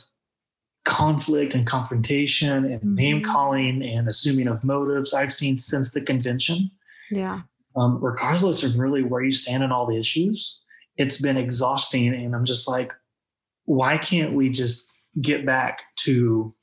conflict 0.85 1.55
and 1.55 1.65
confrontation 1.65 2.65
and 2.65 2.79
mm-hmm. 2.79 2.95
name 2.95 3.21
calling 3.21 3.83
and 3.83 4.07
assuming 4.07 4.47
of 4.47 4.63
motives 4.63 5.13
I've 5.13 5.33
seen 5.33 5.57
since 5.57 5.91
the 5.91 6.01
convention. 6.01 6.71
Yeah. 7.11 7.41
Um, 7.75 7.99
regardless 8.01 8.63
of 8.63 8.79
really 8.79 9.03
where 9.03 9.23
you 9.23 9.31
stand 9.31 9.63
on 9.63 9.71
all 9.71 9.85
the 9.85 9.97
issues, 9.97 10.61
it's 10.97 11.21
been 11.21 11.37
exhausting. 11.37 12.13
And 12.13 12.35
I'm 12.35 12.45
just 12.45 12.69
like, 12.69 12.93
why 13.65 13.97
can't 13.97 14.33
we 14.33 14.49
just 14.49 14.91
get 15.21 15.45
back 15.45 15.83
to 15.97 16.53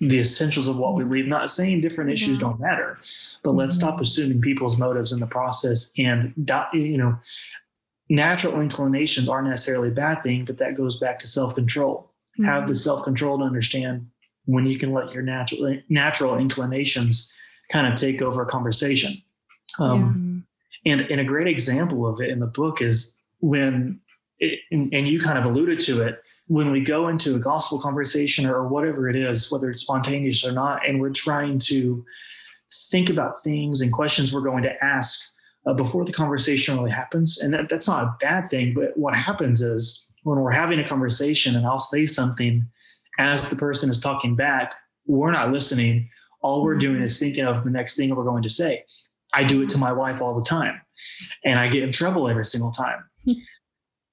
the 0.00 0.18
essentials 0.18 0.68
of 0.68 0.76
what 0.76 0.94
we 0.94 1.04
believe. 1.04 1.26
Not 1.26 1.50
saying 1.50 1.80
different 1.80 2.10
issues 2.10 2.38
don't 2.38 2.60
matter, 2.60 2.98
but 3.42 3.52
let's 3.52 3.78
mm-hmm. 3.78 3.88
stop 3.88 4.00
assuming 4.00 4.40
people's 4.40 4.78
motives 4.78 5.12
in 5.12 5.20
the 5.20 5.26
process. 5.26 5.92
And 5.98 6.34
you 6.72 6.98
know, 6.98 7.18
natural 8.08 8.60
inclinations 8.60 9.28
aren't 9.28 9.48
necessarily 9.48 9.88
a 9.88 9.92
bad 9.92 10.22
thing, 10.22 10.44
but 10.44 10.58
that 10.58 10.74
goes 10.74 10.98
back 10.98 11.18
to 11.20 11.26
self 11.26 11.54
control. 11.54 12.12
Mm-hmm. 12.38 12.44
Have 12.44 12.68
the 12.68 12.74
self 12.74 13.04
control 13.04 13.38
to 13.38 13.44
understand 13.44 14.08
when 14.44 14.66
you 14.66 14.78
can 14.78 14.92
let 14.92 15.12
your 15.12 15.22
natural 15.22 15.78
natural 15.88 16.38
inclinations 16.38 17.32
kind 17.70 17.86
of 17.86 17.94
take 17.94 18.22
over 18.22 18.42
a 18.42 18.46
conversation. 18.46 19.14
Um, 19.78 20.44
yeah. 20.84 20.92
And 20.92 21.00
and 21.10 21.20
a 21.20 21.24
great 21.24 21.48
example 21.48 22.06
of 22.06 22.20
it 22.20 22.30
in 22.30 22.38
the 22.38 22.46
book 22.46 22.80
is 22.80 23.18
when, 23.40 24.00
it, 24.38 24.60
and, 24.70 24.92
and 24.94 25.08
you 25.08 25.18
kind 25.18 25.38
of 25.38 25.44
alluded 25.44 25.80
to 25.80 26.02
it 26.02 26.22
when 26.48 26.70
we 26.70 26.80
go 26.80 27.08
into 27.08 27.34
a 27.34 27.40
gospel 27.40 27.80
conversation 27.80 28.46
or 28.46 28.68
whatever 28.68 29.08
it 29.08 29.16
is, 29.16 29.50
whether 29.50 29.68
it's 29.68 29.80
spontaneous 29.80 30.46
or 30.46 30.52
not, 30.52 30.88
and 30.88 31.00
we're 31.00 31.10
trying 31.10 31.58
to 31.58 32.04
think 32.90 33.10
about 33.10 33.42
things 33.42 33.80
and 33.80 33.92
questions 33.92 34.32
we're 34.32 34.40
going 34.40 34.62
to 34.62 34.84
ask 34.84 35.34
uh, 35.66 35.74
before 35.74 36.04
the 36.04 36.12
conversation 36.12 36.76
really 36.76 36.90
happens. 36.90 37.40
And 37.40 37.52
that, 37.54 37.68
that's 37.68 37.88
not 37.88 38.04
a 38.04 38.16
bad 38.20 38.48
thing. 38.48 38.74
But 38.74 38.96
what 38.96 39.14
happens 39.14 39.60
is 39.60 40.12
when 40.22 40.38
we're 40.38 40.52
having 40.52 40.78
a 40.78 40.86
conversation 40.86 41.56
and 41.56 41.66
I'll 41.66 41.78
say 41.78 42.06
something 42.06 42.66
as 43.18 43.50
the 43.50 43.56
person 43.56 43.90
is 43.90 43.98
talking 43.98 44.36
back, 44.36 44.74
we're 45.06 45.32
not 45.32 45.50
listening. 45.50 46.08
All 46.42 46.62
we're 46.62 46.76
doing 46.76 47.02
is 47.02 47.18
thinking 47.18 47.44
of 47.44 47.64
the 47.64 47.70
next 47.70 47.96
thing 47.96 48.14
we're 48.14 48.24
going 48.24 48.42
to 48.44 48.48
say. 48.48 48.84
I 49.34 49.44
do 49.44 49.62
it 49.62 49.68
to 49.70 49.78
my 49.78 49.92
wife 49.92 50.22
all 50.22 50.38
the 50.38 50.44
time 50.44 50.80
and 51.44 51.58
I 51.58 51.68
get 51.68 51.82
in 51.82 51.90
trouble 51.90 52.28
every 52.28 52.46
single 52.46 52.70
time. 52.70 53.04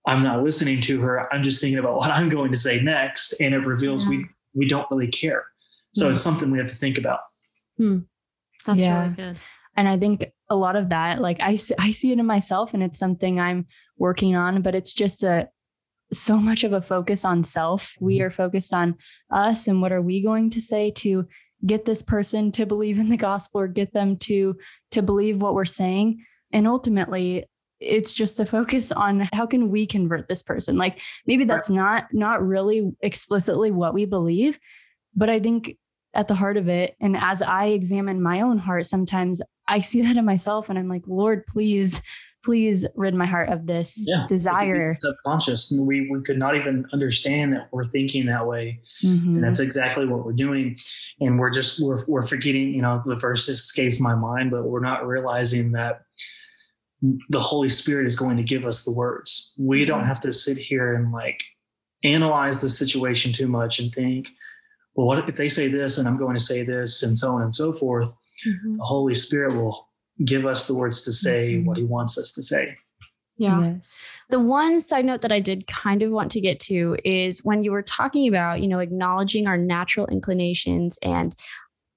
I'm 0.06 0.22
not 0.22 0.44
listening 0.44 0.82
to 0.82 1.02
her. 1.02 1.34
I'm 1.34 1.44
just 1.44 1.62
thinking 1.62 1.80
about 1.80 1.96
what 1.96 2.12
I'm 2.12 2.30
going 2.30 2.52
to 2.52 2.58
say 2.58 2.82
next. 2.82 3.40
And 3.40 3.54
it 3.54 3.60
reveals 3.60 4.06
yeah. 4.06 4.20
we, 4.20 4.26
we 4.54 4.68
don't 4.68 4.88
really 4.92 5.08
care. 5.08 5.46
So 5.94 6.10
it's 6.10 6.22
something 6.22 6.50
we 6.50 6.58
have 6.58 6.68
to 6.68 6.76
think 6.76 6.98
about. 6.98 7.20
Hmm. 7.78 8.00
That's 8.66 8.84
yeah. 8.84 9.02
really 9.02 9.14
good. 9.14 9.38
And 9.76 9.88
I 9.88 9.98
think 9.98 10.26
a 10.50 10.56
lot 10.56 10.76
of 10.76 10.90
that, 10.90 11.22
like 11.22 11.38
I, 11.40 11.58
I 11.80 11.92
see 11.92 12.12
it 12.12 12.20
in 12.20 12.26
myself 12.26 12.74
and 12.74 12.84
it's 12.84 13.00
something 13.00 13.40
I'm 13.40 13.68
working 13.98 14.36
on, 14.36 14.62
but 14.62 14.76
it's 14.76 14.94
just 14.94 15.24
a, 15.24 15.50
so 16.12 16.38
much 16.38 16.64
of 16.64 16.74
a 16.74 16.82
focus 16.82 17.26
on 17.26 17.44
self. 17.44 17.96
We 18.00 18.18
mm-hmm. 18.18 18.26
are 18.26 18.32
focused 18.32 18.74
on 18.74 18.96
us 19.32 19.68
and 19.68 19.82
what 19.82 19.92
are 19.92 20.02
we 20.02 20.22
going 20.22 20.50
to 20.52 20.62
say 20.62 20.92
to 20.92 21.28
get 21.66 21.86
this 21.86 22.02
person 22.02 22.52
to 22.52 22.66
believe 22.66 23.00
in 23.00 23.10
the 23.10 23.18
gospel 23.18 23.62
or 23.62 23.68
get 23.68 23.94
them 23.94 24.18
to 24.18 24.56
to 24.92 25.02
believe 25.02 25.42
what 25.42 25.54
we're 25.54 25.66
saying. 25.66 26.24
And 26.52 26.68
ultimately, 26.68 27.46
it's 27.84 28.14
just 28.14 28.40
a 28.40 28.46
focus 28.46 28.92
on 28.92 29.28
how 29.34 29.46
can 29.46 29.70
we 29.70 29.86
convert 29.86 30.28
this 30.28 30.44
person? 30.44 30.78
Like 30.78 31.02
maybe 31.26 31.44
that's 31.44 31.70
not 31.70 32.06
not 32.14 32.46
really 32.46 32.92
explicitly 33.02 33.72
what 33.72 33.94
we 33.94 34.06
believe 34.06 34.60
but 35.16 35.30
i 35.30 35.40
think 35.40 35.78
at 36.14 36.28
the 36.28 36.36
heart 36.36 36.58
of 36.58 36.68
it 36.68 36.96
and 37.02 37.18
as 37.18 37.42
i 37.42 37.68
examine 37.68 38.22
my 38.22 38.42
own 38.42 38.58
heart 38.58 38.86
sometimes 38.86 39.42
i 39.68 39.80
see 39.80 40.02
that 40.02 40.18
in 40.18 40.26
myself 40.26 40.70
and 40.70 40.78
i'm 40.78 40.88
like 40.88 41.04
lord 41.08 41.46
please 41.48 42.02
please 42.44 42.86
rid 42.96 43.14
my 43.14 43.26
heart 43.26 43.48
of 43.48 43.68
this 43.68 44.04
yeah, 44.06 44.26
desire. 44.28 44.98
subconscious 45.00 45.72
and 45.72 45.88
we, 45.88 46.10
we 46.12 46.22
could 46.24 46.38
not 46.38 46.58
even 46.58 46.86
understand 46.92 47.54
that 47.54 47.70
we're 47.72 47.86
thinking 47.86 48.26
that 48.26 48.46
way. 48.46 48.82
Mm-hmm. 49.02 49.36
and 49.36 49.44
that's 49.46 49.62
exactly 49.62 50.06
what 50.06 50.26
we're 50.26 50.34
doing. 50.34 50.76
And 51.22 51.40
we're 51.40 51.52
just 51.52 51.82
we're, 51.82 52.06
we're 52.06 52.22
forgetting 52.22 52.74
you 52.74 52.82
know 52.82 53.02
the 53.06 53.16
verse 53.16 53.48
escapes 53.48 54.02
my 54.02 54.14
mind 54.14 54.52
but 54.52 54.66
we're 54.66 54.82
not 54.82 55.08
realizing 55.08 55.72
that 55.72 56.02
the 57.30 57.40
Holy 57.40 57.70
Spirit 57.70 58.08
is 58.08 58.18
going 58.18 58.38
to 58.38 58.44
give 58.44 58.66
us 58.66 58.86
the 58.86 58.92
words. 58.92 59.54
We 59.58 59.86
don't 59.86 60.00
mm-hmm. 60.00 60.08
have 60.08 60.22
to 60.22 60.32
sit 60.32 60.58
here 60.58 60.96
and 60.96 61.12
like 61.12 61.44
analyze 62.04 62.62
the 62.62 62.70
situation 62.70 63.32
too 63.32 63.48
much 63.48 63.80
and 63.80 63.92
think, 63.92 64.30
well, 64.96 65.08
what 65.08 65.20
if 65.20 65.36
they 65.36 65.48
say 65.48 65.68
this 65.68 65.98
and 65.98 66.08
I'm 66.08 66.18
going 66.18 66.36
to 66.36 66.44
say 66.44 66.64
this 66.64 67.04
and 67.04 67.18
so 67.18 67.34
on 67.34 67.42
and 67.42 67.54
so 67.54 67.74
forth? 67.74 68.16
Mm-hmm. 68.48 68.74
The 68.74 68.84
Holy 68.84 69.14
Spirit 69.14 69.54
will 69.56 69.90
give 70.24 70.46
us 70.46 70.68
the 70.68 70.76
words 70.76 71.02
to 71.04 71.12
say 71.12 71.56
mm-hmm. 71.56 71.66
what 71.66 71.78
he 71.78 71.84
wants 71.84 72.18
us 72.18 72.34
to 72.34 72.44
say. 72.44 72.78
Yeah. 73.38 73.62
Yes. 73.62 74.06
The 74.30 74.40
one 74.40 74.80
side 74.80 75.06
note 75.06 75.22
that 75.22 75.32
I 75.32 75.40
did 75.40 75.68
kind 75.68 76.04
of 76.04 76.12
want 76.12 76.32
to 76.32 76.42
get 76.42 76.60
to 76.62 76.96
is 77.04 77.44
when 77.44 77.64
you 77.64 77.72
were 77.72 77.82
talking 77.82 78.28
about, 78.28 78.62
you 78.62 78.68
know, 78.68 78.80
acknowledging 78.80 79.48
our 79.48 79.58
natural 79.58 80.06
inclinations 80.08 81.00
and 81.02 81.36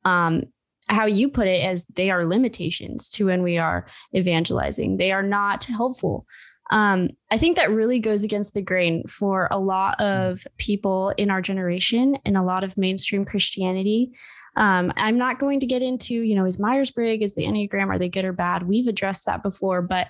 um, 0.05 0.45
how 0.89 1.07
you 1.07 1.29
put 1.29 1.49
it 1.49 1.65
as 1.65 1.87
they 1.89 2.11
are 2.11 2.25
limitations 2.25 3.11
to 3.11 3.27
when 3.27 3.43
we 3.43 3.59
are 3.59 3.87
evangelizing. 4.15 4.97
They 4.97 5.13
are 5.13 5.23
not 5.23 5.65
helpful. 5.65 6.27
Um, 6.71 7.11
I 7.31 7.39
think 7.39 7.57
that 7.57 7.71
really 7.71 7.99
goes 7.99 8.25
against 8.25 8.55
the 8.55 8.63
grain 8.63 9.05
for 9.07 9.49
a 9.51 9.59
lot 9.59 10.01
of 10.01 10.47
people 10.59 11.11
in 11.17 11.31
our 11.31 11.41
generation 11.41 12.19
and 12.25 12.37
a 12.37 12.43
lot 12.43 12.65
of 12.65 12.77
mainstream 12.77 13.25
Christianity. 13.25 14.13
Um, 14.57 14.93
I'm 14.97 15.19
not 15.19 15.39
going 15.39 15.61
to 15.61 15.67
get 15.67 15.83
into, 15.83 16.15
you 16.15 16.35
know, 16.35 16.45
is 16.45 16.59
Myers 16.59 16.91
Briggs, 16.91 17.25
is 17.25 17.35
the 17.35 17.45
Enneagram, 17.45 17.89
are 17.89 17.99
they 17.99 18.09
good 18.09 18.25
or 18.25 18.33
bad? 18.33 18.65
We've 18.65 18.89
addressed 18.89 19.27
that 19.27 19.43
before. 19.43 19.83
But 19.83 20.09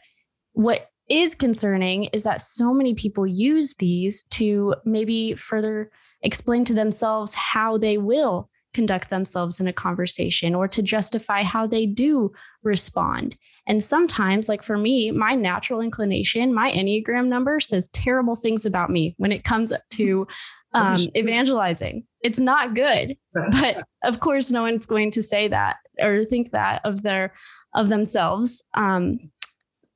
what 0.52 0.88
is 1.08 1.34
concerning 1.34 2.04
is 2.04 2.24
that 2.24 2.40
so 2.40 2.72
many 2.72 2.94
people 2.94 3.26
use 3.26 3.74
these 3.76 4.22
to 4.24 4.74
maybe 4.84 5.34
further 5.34 5.90
explain 6.22 6.64
to 6.64 6.74
themselves 6.74 7.34
how 7.34 7.76
they 7.76 7.98
will 7.98 8.48
conduct 8.76 9.10
themselves 9.10 9.58
in 9.58 9.66
a 9.66 9.72
conversation 9.72 10.54
or 10.54 10.68
to 10.68 10.82
justify 10.82 11.42
how 11.42 11.66
they 11.66 11.86
do 11.86 12.30
respond. 12.62 13.36
And 13.66 13.82
sometimes, 13.82 14.48
like 14.48 14.62
for 14.62 14.76
me, 14.78 15.10
my 15.10 15.34
natural 15.34 15.80
inclination, 15.80 16.54
my 16.54 16.70
Enneagram 16.70 17.26
number 17.26 17.58
says 17.58 17.88
terrible 17.88 18.36
things 18.36 18.64
about 18.64 18.90
me 18.90 19.14
when 19.18 19.32
it 19.32 19.42
comes 19.42 19.72
to 19.90 20.26
um, 20.74 20.98
evangelizing. 21.16 22.04
It's 22.20 22.38
not 22.38 22.74
good, 22.74 23.16
but 23.32 23.82
of 24.04 24.20
course, 24.20 24.52
no 24.52 24.62
one's 24.62 24.86
going 24.86 25.10
to 25.12 25.22
say 25.22 25.48
that 25.48 25.78
or 25.98 26.24
think 26.24 26.50
that 26.50 26.82
of 26.84 27.02
their 27.02 27.32
of 27.74 27.88
themselves. 27.88 28.62
Um, 28.74 29.30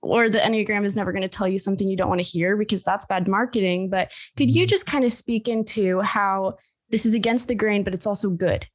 or 0.03 0.31
the 0.31 0.39
Enneagram 0.39 0.85
is 0.87 0.97
never 0.97 1.13
going 1.13 1.23
to 1.23 1.29
tell 1.29 1.47
you 1.47 1.59
something 1.59 1.87
you 1.87 1.97
don't 1.97 2.09
want 2.09 2.25
to 2.25 2.39
hear 2.39 2.57
because 2.57 2.83
that's 2.83 3.05
bad 3.05 3.29
marketing. 3.29 3.91
But 3.91 4.13
could 4.37 4.51
you 4.51 4.63
mm-hmm. 4.63 4.69
just 4.69 4.87
kind 4.87 5.05
of 5.05 5.13
speak 5.13 5.47
into 5.47 6.01
how 6.01 6.57
this 6.91 7.07
is 7.07 7.15
against 7.15 7.49
the 7.49 7.55
grain, 7.55 7.83
but 7.83 7.95
it's 7.95 8.07
also 8.07 8.31
good. 8.31 8.67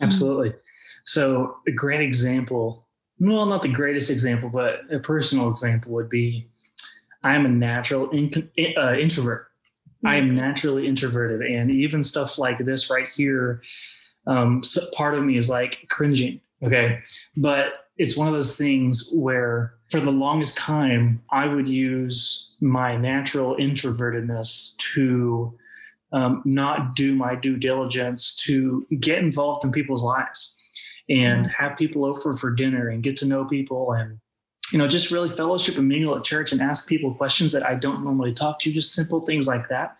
Absolutely. 0.00 0.54
So, 1.04 1.56
a 1.66 1.70
great 1.70 2.00
example, 2.00 2.86
well, 3.18 3.46
not 3.46 3.62
the 3.62 3.72
greatest 3.72 4.10
example, 4.10 4.50
but 4.50 4.80
a 4.92 4.98
personal 4.98 5.50
example 5.50 5.92
would 5.92 6.10
be 6.10 6.48
I'm 7.22 7.46
a 7.46 7.48
natural 7.48 8.10
in, 8.10 8.30
uh, 8.76 8.94
introvert. 8.94 9.48
Mm-hmm. 9.48 10.06
I 10.06 10.14
am 10.16 10.34
naturally 10.34 10.86
introverted. 10.86 11.42
And 11.42 11.70
even 11.70 12.02
stuff 12.02 12.38
like 12.38 12.58
this 12.58 12.90
right 12.90 13.08
here, 13.08 13.62
um, 14.26 14.62
so 14.62 14.82
part 14.94 15.14
of 15.14 15.24
me 15.24 15.36
is 15.36 15.50
like 15.50 15.86
cringing. 15.88 16.40
Okay. 16.62 17.00
But 17.36 17.66
it's 17.96 18.16
one 18.16 18.28
of 18.28 18.34
those 18.34 18.56
things 18.56 19.12
where 19.16 19.74
for 19.90 20.00
the 20.00 20.10
longest 20.10 20.58
time, 20.58 21.22
I 21.30 21.46
would 21.46 21.68
use 21.68 22.54
my 22.60 22.96
natural 22.96 23.56
introvertedness 23.56 24.76
to 24.94 25.56
um, 26.12 26.42
not 26.44 26.94
do 26.94 27.14
my 27.14 27.34
due 27.34 27.56
diligence 27.56 28.36
to 28.44 28.86
get 29.00 29.18
involved 29.18 29.64
in 29.64 29.72
people's 29.72 30.04
lives 30.04 30.58
and 31.08 31.44
mm-hmm. 31.44 31.64
have 31.64 31.76
people 31.76 32.04
over 32.04 32.34
for 32.34 32.50
dinner 32.52 32.88
and 32.88 33.02
get 33.02 33.16
to 33.16 33.26
know 33.26 33.44
people 33.44 33.92
and 33.92 34.18
you 34.72 34.78
know 34.78 34.88
just 34.88 35.10
really 35.10 35.28
fellowship 35.28 35.78
and 35.78 35.88
mingle 35.88 36.16
at 36.16 36.24
church 36.24 36.52
and 36.52 36.60
ask 36.60 36.88
people 36.88 37.14
questions 37.14 37.52
that 37.52 37.64
i 37.64 37.74
don't 37.74 38.02
normally 38.02 38.32
talk 38.32 38.58
to 38.58 38.72
just 38.72 38.94
simple 38.94 39.20
things 39.20 39.46
like 39.46 39.68
that. 39.68 39.96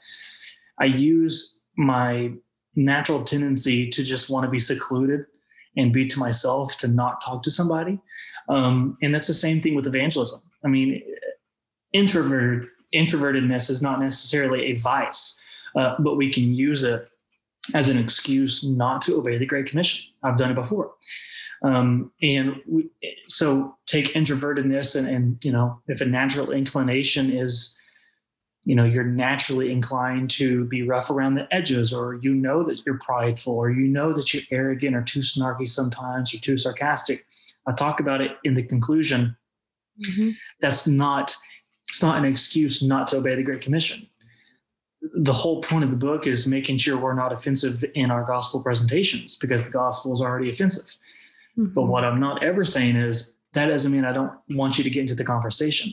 I 0.79 0.87
use 0.87 1.63
my 1.77 2.33
natural 2.77 3.21
tendency 3.23 3.89
to 3.91 4.03
just 4.05 4.31
want 4.31 4.45
to 4.45 4.51
be 4.51 4.59
secluded 4.59 5.25
and 5.77 5.93
be 5.93 6.07
to 6.07 6.19
myself 6.19 6.77
to 6.79 6.89
not 6.89 7.23
talk 7.23 7.43
to 7.45 7.51
somebody. 7.51 8.01
Um, 8.49 8.97
and 9.03 9.15
that's 9.15 9.29
the 9.29 9.35
same 9.35 9.61
thing 9.61 9.75
with 9.75 9.87
evangelism. 9.87 10.41
I 10.65 10.69
mean 10.69 11.03
introvert 11.93 12.69
introvertedness 12.95 13.71
is 13.71 13.83
not 13.83 14.01
necessarily 14.01 14.67
a 14.67 14.75
vice 14.75 15.41
uh, 15.77 15.95
but 15.99 16.17
we 16.17 16.33
can 16.33 16.55
use 16.55 16.83
it 16.83 17.09
as 17.75 17.89
an 17.89 17.99
excuse 17.99 18.65
not 18.65 19.01
to 19.03 19.17
obey 19.17 19.39
the 19.39 19.47
Great 19.47 19.67
Commission. 19.67 20.15
I've 20.23 20.37
done 20.37 20.51
it 20.51 20.55
before. 20.55 20.95
Um, 21.63 22.13
and 22.23 22.61
we, 22.67 22.89
so 23.29 23.77
take 23.87 24.15
introvertedness 24.15 24.97
and, 24.97 25.09
and, 25.09 25.45
you 25.45 25.53
know, 25.53 25.81
if 25.89 26.01
a 26.01 26.07
natural 26.07 26.51
inclination 26.51 27.31
is, 27.31 27.79
you 28.65 28.75
know, 28.75 28.85
you're 28.85 29.05
naturally 29.05 29.71
inclined 29.71 30.29
to 30.31 30.65
be 30.65 30.83
rough 30.83 31.09
around 31.09 31.35
the 31.35 31.53
edges, 31.55 31.93
or 31.93 32.15
you 32.15 32.35
know 32.35 32.65
that 32.65 32.85
you're 32.85 32.99
prideful, 32.99 33.55
or 33.55 33.71
you 33.71 33.87
know 33.87 34.13
that 34.13 34.35
you're 34.35 34.43
arrogant 34.51 34.97
or 34.97 35.03
too 35.03 35.21
snarky 35.21 35.69
sometimes 35.69 36.35
or 36.35 36.39
too 36.39 36.57
sarcastic. 36.57 37.27
I 37.67 37.73
talk 37.73 38.01
about 38.01 38.21
it 38.21 38.33
in 38.43 38.55
the 38.55 38.65
conclusion. 38.65 39.37
Mm-hmm. 40.05 40.31
That's 40.61 40.89
not, 40.89 41.37
it's 41.89 42.03
not 42.03 42.19
an 42.19 42.25
excuse 42.25 42.83
not 42.83 43.07
to 43.09 43.19
obey 43.19 43.35
the 43.37 43.45
Great 43.45 43.61
Commission 43.61 44.09
the 45.15 45.33
whole 45.33 45.63
point 45.63 45.85
of 45.85 45.91
the 45.91 45.97
book 45.97 46.27
is 46.27 46.47
making 46.47 46.79
sure 46.79 46.99
we're 46.99 47.15
not 47.15 47.33
offensive 47.33 47.85
in 47.95 48.11
our 48.11 48.25
gospel 48.25 48.63
presentations 48.63 49.37
because 49.37 49.67
the 49.67 49.73
gospel 49.73 50.13
is 50.13 50.21
already 50.21 50.49
offensive. 50.49 50.97
Mm-hmm. 51.59 51.75
But 51.75 51.85
what 51.85 52.05
I'm 52.05 52.21
not 52.21 52.43
ever 52.43 52.65
saying 52.65 52.97
is 52.97 53.37
that 53.53 53.67
doesn't 53.67 53.93
mean 53.93 54.05
I 54.05 54.13
don't 54.13 54.33
want 54.51 54.79
you 54.79 54.85
to 54.85 54.91
get 54.91 55.01
into 55.01 55.15
the 55.15 55.25
conversation. 55.25 55.93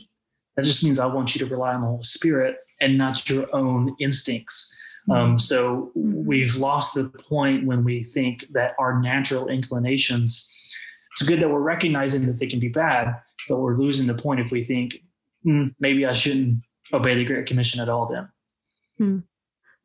That 0.56 0.64
just 0.64 0.84
means 0.84 0.98
I 0.98 1.06
want 1.06 1.34
you 1.34 1.44
to 1.44 1.50
rely 1.50 1.74
on 1.74 1.80
the 1.80 1.86
Holy 1.88 2.02
Spirit 2.02 2.58
and 2.80 2.96
not 2.96 3.28
your 3.28 3.54
own 3.54 3.96
instincts. 3.98 4.76
Um, 5.10 5.16
mm-hmm. 5.16 5.30
Um, 5.32 5.38
so 5.38 5.92
mm-hmm. 5.96 6.24
we've 6.24 6.56
lost 6.56 6.94
the 6.94 7.08
point 7.08 7.66
when 7.66 7.84
we 7.84 8.02
think 8.02 8.46
that 8.52 8.74
our 8.78 9.00
natural 9.00 9.48
inclinations, 9.48 10.50
it's 11.12 11.28
good 11.28 11.40
that 11.40 11.50
we're 11.50 11.60
recognizing 11.60 12.26
that 12.26 12.38
they 12.38 12.46
can 12.46 12.60
be 12.60 12.68
bad, 12.68 13.14
but 13.48 13.58
we're 13.58 13.76
losing 13.76 14.06
the 14.06 14.14
point 14.14 14.40
if 14.40 14.52
we 14.52 14.62
think 14.62 15.02
mm, 15.46 15.74
maybe 15.78 16.06
I 16.06 16.12
shouldn't 16.12 16.62
obey 16.92 17.14
the 17.14 17.24
Great 17.24 17.46
Commission 17.46 17.80
at 17.80 17.88
all 17.88 18.06
then. 18.06 18.28
Hmm. 19.04 19.18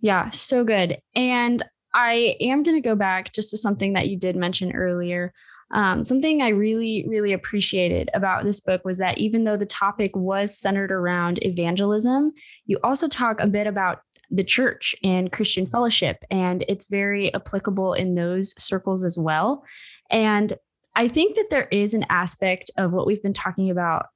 Yeah, 0.01 0.29
so 0.29 0.63
good. 0.63 0.97
And 1.15 1.61
I 1.93 2.35
am 2.39 2.63
going 2.63 2.77
to 2.77 2.87
go 2.87 2.95
back 2.95 3.33
just 3.33 3.51
to 3.51 3.57
something 3.57 3.93
that 3.93 4.07
you 4.07 4.17
did 4.17 4.35
mention 4.35 4.71
earlier. 4.73 5.33
Um, 5.71 6.03
something 6.03 6.41
I 6.41 6.49
really, 6.49 7.05
really 7.07 7.33
appreciated 7.33 8.09
about 8.13 8.43
this 8.43 8.59
book 8.59 8.83
was 8.85 8.97
that 8.99 9.17
even 9.17 9.43
though 9.43 9.57
the 9.57 9.65
topic 9.65 10.15
was 10.15 10.57
centered 10.57 10.91
around 10.91 11.39
evangelism, 11.43 12.31
you 12.65 12.79
also 12.83 13.07
talk 13.07 13.39
a 13.39 13.47
bit 13.47 13.67
about 13.67 13.99
the 14.31 14.43
church 14.43 14.95
and 15.03 15.31
Christian 15.31 15.67
fellowship, 15.67 16.23
and 16.31 16.63
it's 16.67 16.89
very 16.89 17.33
applicable 17.33 17.93
in 17.93 18.13
those 18.13 18.59
circles 18.61 19.03
as 19.03 19.17
well. 19.17 19.63
And 20.09 20.53
I 20.95 21.07
think 21.07 21.35
that 21.35 21.49
there 21.49 21.67
is 21.71 21.93
an 21.93 22.05
aspect 22.09 22.71
of 22.77 22.91
what 22.91 23.05
we've 23.05 23.21
been 23.21 23.33
talking 23.33 23.69
about 23.69 24.07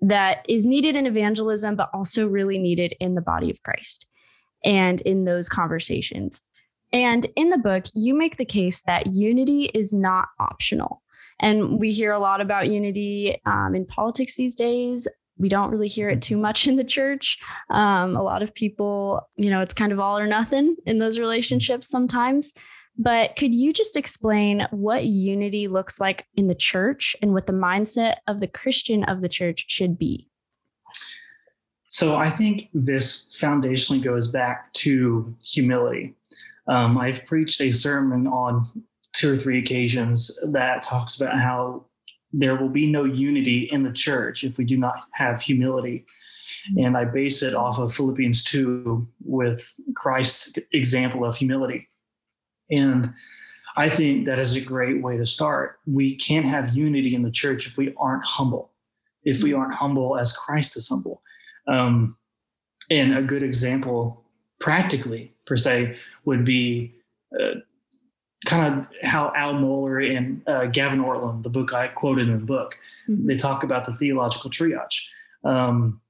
that 0.00 0.44
is 0.48 0.66
needed 0.66 0.96
in 0.96 1.06
evangelism, 1.06 1.74
but 1.74 1.90
also 1.92 2.28
really 2.28 2.58
needed 2.58 2.94
in 3.00 3.14
the 3.14 3.22
body 3.22 3.50
of 3.50 3.62
Christ 3.62 4.06
and 4.64 5.00
in 5.02 5.24
those 5.24 5.48
conversations. 5.48 6.42
And 6.92 7.26
in 7.36 7.50
the 7.50 7.58
book, 7.58 7.86
you 7.94 8.14
make 8.14 8.36
the 8.36 8.44
case 8.44 8.82
that 8.82 9.14
unity 9.14 9.70
is 9.74 9.94
not 9.94 10.28
optional. 10.38 11.02
And 11.40 11.80
we 11.80 11.92
hear 11.92 12.12
a 12.12 12.20
lot 12.20 12.40
about 12.40 12.70
unity 12.70 13.40
um, 13.46 13.74
in 13.74 13.86
politics 13.86 14.36
these 14.36 14.54
days. 14.54 15.08
We 15.38 15.48
don't 15.48 15.70
really 15.70 15.88
hear 15.88 16.08
it 16.08 16.22
too 16.22 16.36
much 16.36 16.68
in 16.68 16.76
the 16.76 16.84
church. 16.84 17.38
Um, 17.70 18.14
a 18.14 18.22
lot 18.22 18.42
of 18.42 18.54
people, 18.54 19.28
you 19.36 19.50
know, 19.50 19.60
it's 19.60 19.74
kind 19.74 19.90
of 19.90 19.98
all 19.98 20.18
or 20.18 20.26
nothing 20.26 20.76
in 20.86 20.98
those 20.98 21.18
relationships 21.18 21.88
sometimes. 21.88 22.52
But 22.98 23.36
could 23.36 23.54
you 23.54 23.72
just 23.72 23.96
explain 23.96 24.66
what 24.70 25.04
unity 25.04 25.66
looks 25.66 25.98
like 25.98 26.26
in 26.36 26.46
the 26.46 26.54
church 26.54 27.16
and 27.22 27.32
what 27.32 27.46
the 27.46 27.52
mindset 27.52 28.16
of 28.28 28.40
the 28.40 28.46
Christian 28.46 29.02
of 29.04 29.22
the 29.22 29.30
church 29.30 29.64
should 29.68 29.98
be? 29.98 30.28
So 31.92 32.16
I 32.16 32.30
think 32.30 32.70
this 32.72 33.36
foundationally 33.38 34.02
goes 34.02 34.26
back 34.26 34.72
to 34.72 35.36
humility. 35.44 36.14
Um, 36.66 36.96
I've 36.96 37.26
preached 37.26 37.60
a 37.60 37.70
sermon 37.70 38.26
on 38.26 38.64
two 39.12 39.34
or 39.34 39.36
three 39.36 39.58
occasions 39.58 40.40
that 40.52 40.80
talks 40.80 41.20
about 41.20 41.36
how 41.36 41.84
there 42.32 42.56
will 42.56 42.70
be 42.70 42.90
no 42.90 43.04
unity 43.04 43.68
in 43.70 43.82
the 43.82 43.92
church 43.92 44.42
if 44.42 44.56
we 44.56 44.64
do 44.64 44.78
not 44.78 45.04
have 45.12 45.42
humility. 45.42 46.06
And 46.78 46.96
I 46.96 47.04
base 47.04 47.42
it 47.42 47.54
off 47.54 47.78
of 47.78 47.92
Philippians 47.92 48.42
2 48.44 49.06
with 49.26 49.78
Christ's 49.94 50.58
example 50.72 51.26
of 51.26 51.36
humility. 51.36 51.90
And 52.70 53.12
I 53.76 53.90
think 53.90 54.24
that 54.24 54.38
is 54.38 54.56
a 54.56 54.64
great 54.64 55.02
way 55.02 55.18
to 55.18 55.26
start. 55.26 55.78
We 55.86 56.16
can't 56.16 56.46
have 56.46 56.74
unity 56.74 57.14
in 57.14 57.20
the 57.20 57.30
church 57.30 57.66
if 57.66 57.76
we 57.76 57.92
aren't 57.98 58.24
humble, 58.24 58.72
if 59.24 59.42
we 59.42 59.52
aren't 59.52 59.74
humble 59.74 60.16
as 60.16 60.34
Christ 60.34 60.78
is 60.78 60.88
humble. 60.88 61.22
Um, 61.66 62.16
and 62.90 63.16
a 63.16 63.22
good 63.22 63.42
example, 63.42 64.24
practically 64.58 65.32
per 65.46 65.56
se, 65.56 65.96
would 66.24 66.44
be 66.44 66.94
uh, 67.38 67.60
kind 68.46 68.80
of 68.80 68.88
how 69.02 69.32
Al 69.34 69.54
Mohler 69.54 70.16
and 70.16 70.42
uh, 70.46 70.66
Gavin 70.66 71.00
Ortlund, 71.00 71.42
the 71.42 71.50
book 71.50 71.72
I 71.72 71.88
quoted 71.88 72.28
in 72.28 72.40
the 72.40 72.44
book, 72.44 72.78
mm-hmm. 73.08 73.26
they 73.26 73.36
talk 73.36 73.62
about 73.62 73.86
the 73.86 73.94
theological 73.94 74.50
triage 74.50 75.08
um, 75.44 76.00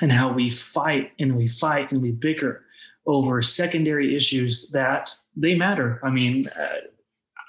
and 0.00 0.12
how 0.12 0.32
we 0.32 0.48
fight 0.48 1.12
and 1.18 1.36
we 1.36 1.48
fight 1.48 1.90
and 1.92 2.00
we 2.00 2.12
bicker 2.12 2.64
over 3.06 3.42
secondary 3.42 4.14
issues 4.14 4.70
that 4.70 5.14
they 5.36 5.54
matter. 5.54 6.00
I 6.04 6.10
mean, 6.10 6.46
uh, 6.48 6.76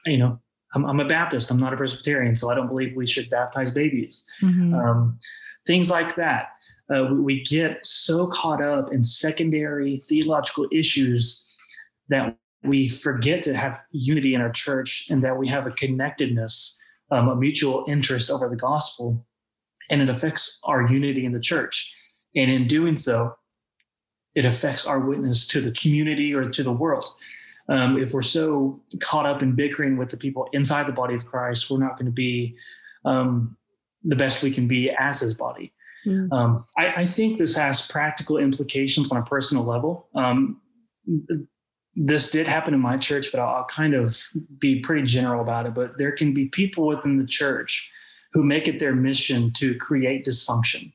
you 0.05 0.17
know, 0.17 0.39
I'm, 0.74 0.86
I'm, 0.86 1.00
a 1.00 1.05
Baptist. 1.05 1.51
I'm 1.51 1.60
not 1.60 1.74
a 1.74 1.77
Presbyterian, 1.77 2.36
so 2.36 2.50
I 2.50 2.55
don't 2.55 2.67
believe 2.67 2.95
we 2.95 3.05
should 3.05 3.29
baptize 3.29 3.72
babies. 3.72 4.27
Mm-hmm. 4.41 4.74
Um, 4.74 5.19
things 5.67 5.91
like 5.91 6.15
that. 6.15 6.50
Uh, 6.94 7.14
we, 7.14 7.42
get 7.44 7.86
so 7.86 8.28
caught 8.28 8.62
up 8.62 8.92
in 8.92 9.02
secondary 9.02 9.98
theological 9.98 10.68
issues 10.72 11.48
that 12.10 12.38
we 12.64 12.88
forget 12.88 13.42
to 13.42 13.56
have 13.56 13.82
unity 13.92 14.36
in 14.36 14.42
our 14.42 14.52
church 14.52 15.08
and 15.10 15.24
that 15.24 15.38
we 15.38 15.48
have 15.48 15.66
a 15.66 15.72
connectedness, 15.72 16.80
um, 17.12 17.30
a 17.30 17.36
mutual 17.36 17.86
interest 17.88 18.30
over 18.30 18.48
the 18.48 18.56
gospel, 18.56 19.26
and 19.90 20.02
it 20.02 20.10
affects 20.10 20.62
our 20.66 20.88
unity 20.88 21.26
in 21.26 21.32
the 21.32 21.40
church. 21.40 21.96
And 22.36 22.52
in 22.52 22.68
doing 22.68 22.98
so, 22.98 23.36
it 24.36 24.46
affects 24.46 24.86
our 24.86 25.00
witness 25.00 25.48
to 25.50 25.62
the 25.62 25.72
community 25.72 26.34
or 26.34 26.50
to 26.50 26.64
the 26.64 26.72
world. 26.72 27.06
Um, 27.70 27.98
if 27.98 28.14
we're 28.14 28.22
so 28.22 28.82
caught 29.00 29.26
up 29.26 29.42
in 29.42 29.54
bickering 29.54 29.98
with 29.98 30.10
the 30.10 30.18
people 30.18 30.48
inside 30.53 30.88
the 30.88 30.94
body 30.94 31.16
of 31.16 31.25
Christ, 31.25 31.70
we're 31.70 31.79
not 31.79 31.98
going 31.98 32.08
to 32.08 32.12
be 32.12 32.56
um, 33.06 33.58
the 34.03 34.16
best 34.16 34.44
we 34.44 34.51
can 34.51 34.68
be 34.68 34.92
as 34.92 35.22
his 35.22 35.34
body. 35.34 35.73
Mm. 36.05 36.31
Um, 36.31 36.66
I, 36.77 36.94
I, 36.98 37.05
think 37.05 37.37
this 37.37 37.55
has 37.55 37.87
practical 37.87 38.37
implications 38.37 39.09
on 39.11 39.18
a 39.18 39.24
personal 39.24 39.63
level. 39.63 40.09
Um, 40.13 40.61
this 41.96 42.29
did 42.29 42.46
happen 42.48 42.74
in 42.74 42.81
my 42.81 42.98
church, 42.98 43.31
but 43.31 43.39
I'll, 43.39 43.55
I'll 43.55 43.66
kind 43.66 43.94
of 43.94 44.18
be 44.57 44.81
pretty 44.81 45.03
general 45.03 45.42
about 45.42 45.66
it. 45.66 45.74
But 45.74 45.98
there 45.98 46.11
can 46.11 46.33
be 46.33 46.46
people 46.46 46.87
within 46.87 47.20
the 47.20 47.25
church 47.25 47.89
who 48.33 48.44
make 48.44 48.68
it 48.68 48.79
their 48.79 48.94
mission 48.94 49.51
to 49.53 49.75
create 49.75 50.25
dysfunction 50.25 50.92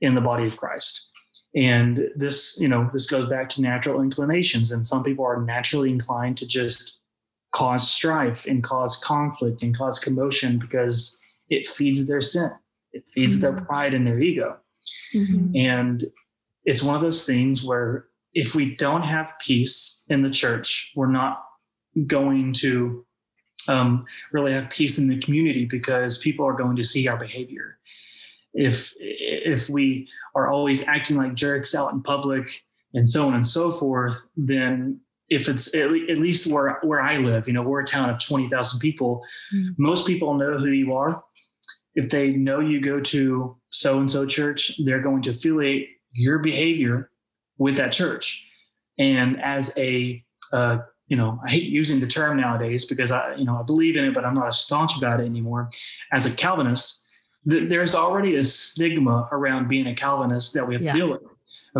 in 0.00 0.14
the 0.14 0.20
body 0.20 0.46
of 0.46 0.56
Christ 0.56 1.10
and 1.56 2.10
this 2.14 2.60
you 2.60 2.68
know 2.68 2.88
this 2.92 3.10
goes 3.10 3.28
back 3.28 3.48
to 3.48 3.62
natural 3.62 4.02
inclinations 4.02 4.70
and 4.70 4.86
some 4.86 5.02
people 5.02 5.24
are 5.24 5.42
naturally 5.42 5.90
inclined 5.90 6.36
to 6.36 6.46
just 6.46 7.00
cause 7.50 7.90
strife 7.90 8.46
and 8.46 8.62
cause 8.62 8.96
conflict 9.02 9.62
and 9.62 9.76
cause 9.76 9.98
commotion 9.98 10.58
because 10.58 11.20
it 11.48 11.66
feeds 11.66 12.06
their 12.06 12.20
sin 12.20 12.50
it 12.96 13.04
feeds 13.06 13.38
mm-hmm. 13.38 13.56
their 13.56 13.64
pride 13.64 13.94
and 13.94 14.06
their 14.06 14.20
ego 14.20 14.56
mm-hmm. 15.14 15.54
and 15.54 16.04
it's 16.64 16.82
one 16.82 16.96
of 16.96 17.02
those 17.02 17.24
things 17.24 17.64
where 17.64 18.06
if 18.34 18.54
we 18.54 18.74
don't 18.74 19.02
have 19.02 19.32
peace 19.40 20.04
in 20.08 20.22
the 20.22 20.30
church 20.30 20.92
we're 20.96 21.10
not 21.10 21.44
going 22.06 22.52
to 22.52 23.04
um, 23.68 24.04
really 24.32 24.52
have 24.52 24.70
peace 24.70 24.98
in 24.98 25.08
the 25.08 25.18
community 25.18 25.64
because 25.64 26.18
people 26.18 26.46
are 26.46 26.52
going 26.52 26.76
to 26.76 26.84
see 26.84 27.08
our 27.08 27.16
behavior 27.16 27.78
if 28.56 28.94
if 28.98 29.68
we 29.68 30.08
are 30.34 30.48
always 30.48 30.88
acting 30.88 31.16
like 31.16 31.34
jerks 31.34 31.74
out 31.74 31.92
in 31.92 32.02
public 32.02 32.64
and 32.94 33.06
so 33.06 33.26
on 33.26 33.34
and 33.34 33.46
so 33.46 33.70
forth, 33.70 34.30
then 34.36 35.00
if 35.28 35.48
it's 35.48 35.74
at, 35.74 35.90
least 35.90 36.50
where 36.52 36.78
where 36.82 37.00
I 37.00 37.18
live, 37.18 37.46
you 37.46 37.52
know, 37.52 37.62
we're 37.62 37.82
a 37.82 37.86
town 37.86 38.08
of 38.08 38.18
twenty 38.18 38.48
thousand 38.48 38.80
people. 38.80 39.22
Mm-hmm. 39.54 39.70
Most 39.76 40.06
people 40.06 40.34
know 40.34 40.56
who 40.56 40.66
you 40.66 40.94
are. 40.94 41.22
If 41.96 42.10
they 42.10 42.30
know 42.30 42.60
you 42.60 42.80
go 42.80 43.00
to 43.00 43.56
so 43.70 43.98
and 43.98 44.10
so 44.10 44.26
church, 44.26 44.78
they're 44.84 45.02
going 45.02 45.22
to 45.22 45.30
affiliate 45.30 45.88
your 46.12 46.38
behavior 46.38 47.10
with 47.58 47.76
that 47.78 47.90
church. 47.92 48.48
And 48.98 49.42
as 49.42 49.76
a 49.78 50.22
uh, 50.52 50.78
you 51.08 51.16
know, 51.16 51.40
I 51.44 51.50
hate 51.50 51.64
using 51.64 52.00
the 52.00 52.06
term 52.06 52.36
nowadays 52.36 52.84
because 52.84 53.12
I, 53.12 53.34
you 53.36 53.44
know, 53.44 53.56
I 53.58 53.62
believe 53.62 53.96
in 53.96 54.04
it, 54.04 54.14
but 54.14 54.24
I'm 54.24 54.34
not 54.34 54.46
as 54.46 54.58
staunch 54.58 54.96
about 54.98 55.20
it 55.20 55.24
anymore. 55.24 55.70
As 56.12 56.26
a 56.26 56.36
Calvinist, 56.36 57.06
there's 57.44 57.94
already 57.94 58.36
a 58.36 58.44
stigma 58.44 59.28
around 59.30 59.68
being 59.68 59.86
a 59.86 59.94
Calvinist 59.94 60.54
that 60.54 60.66
we 60.66 60.74
have 60.74 60.82
yeah. 60.82 60.92
to 60.92 60.98
deal 60.98 61.10
with. 61.10 61.22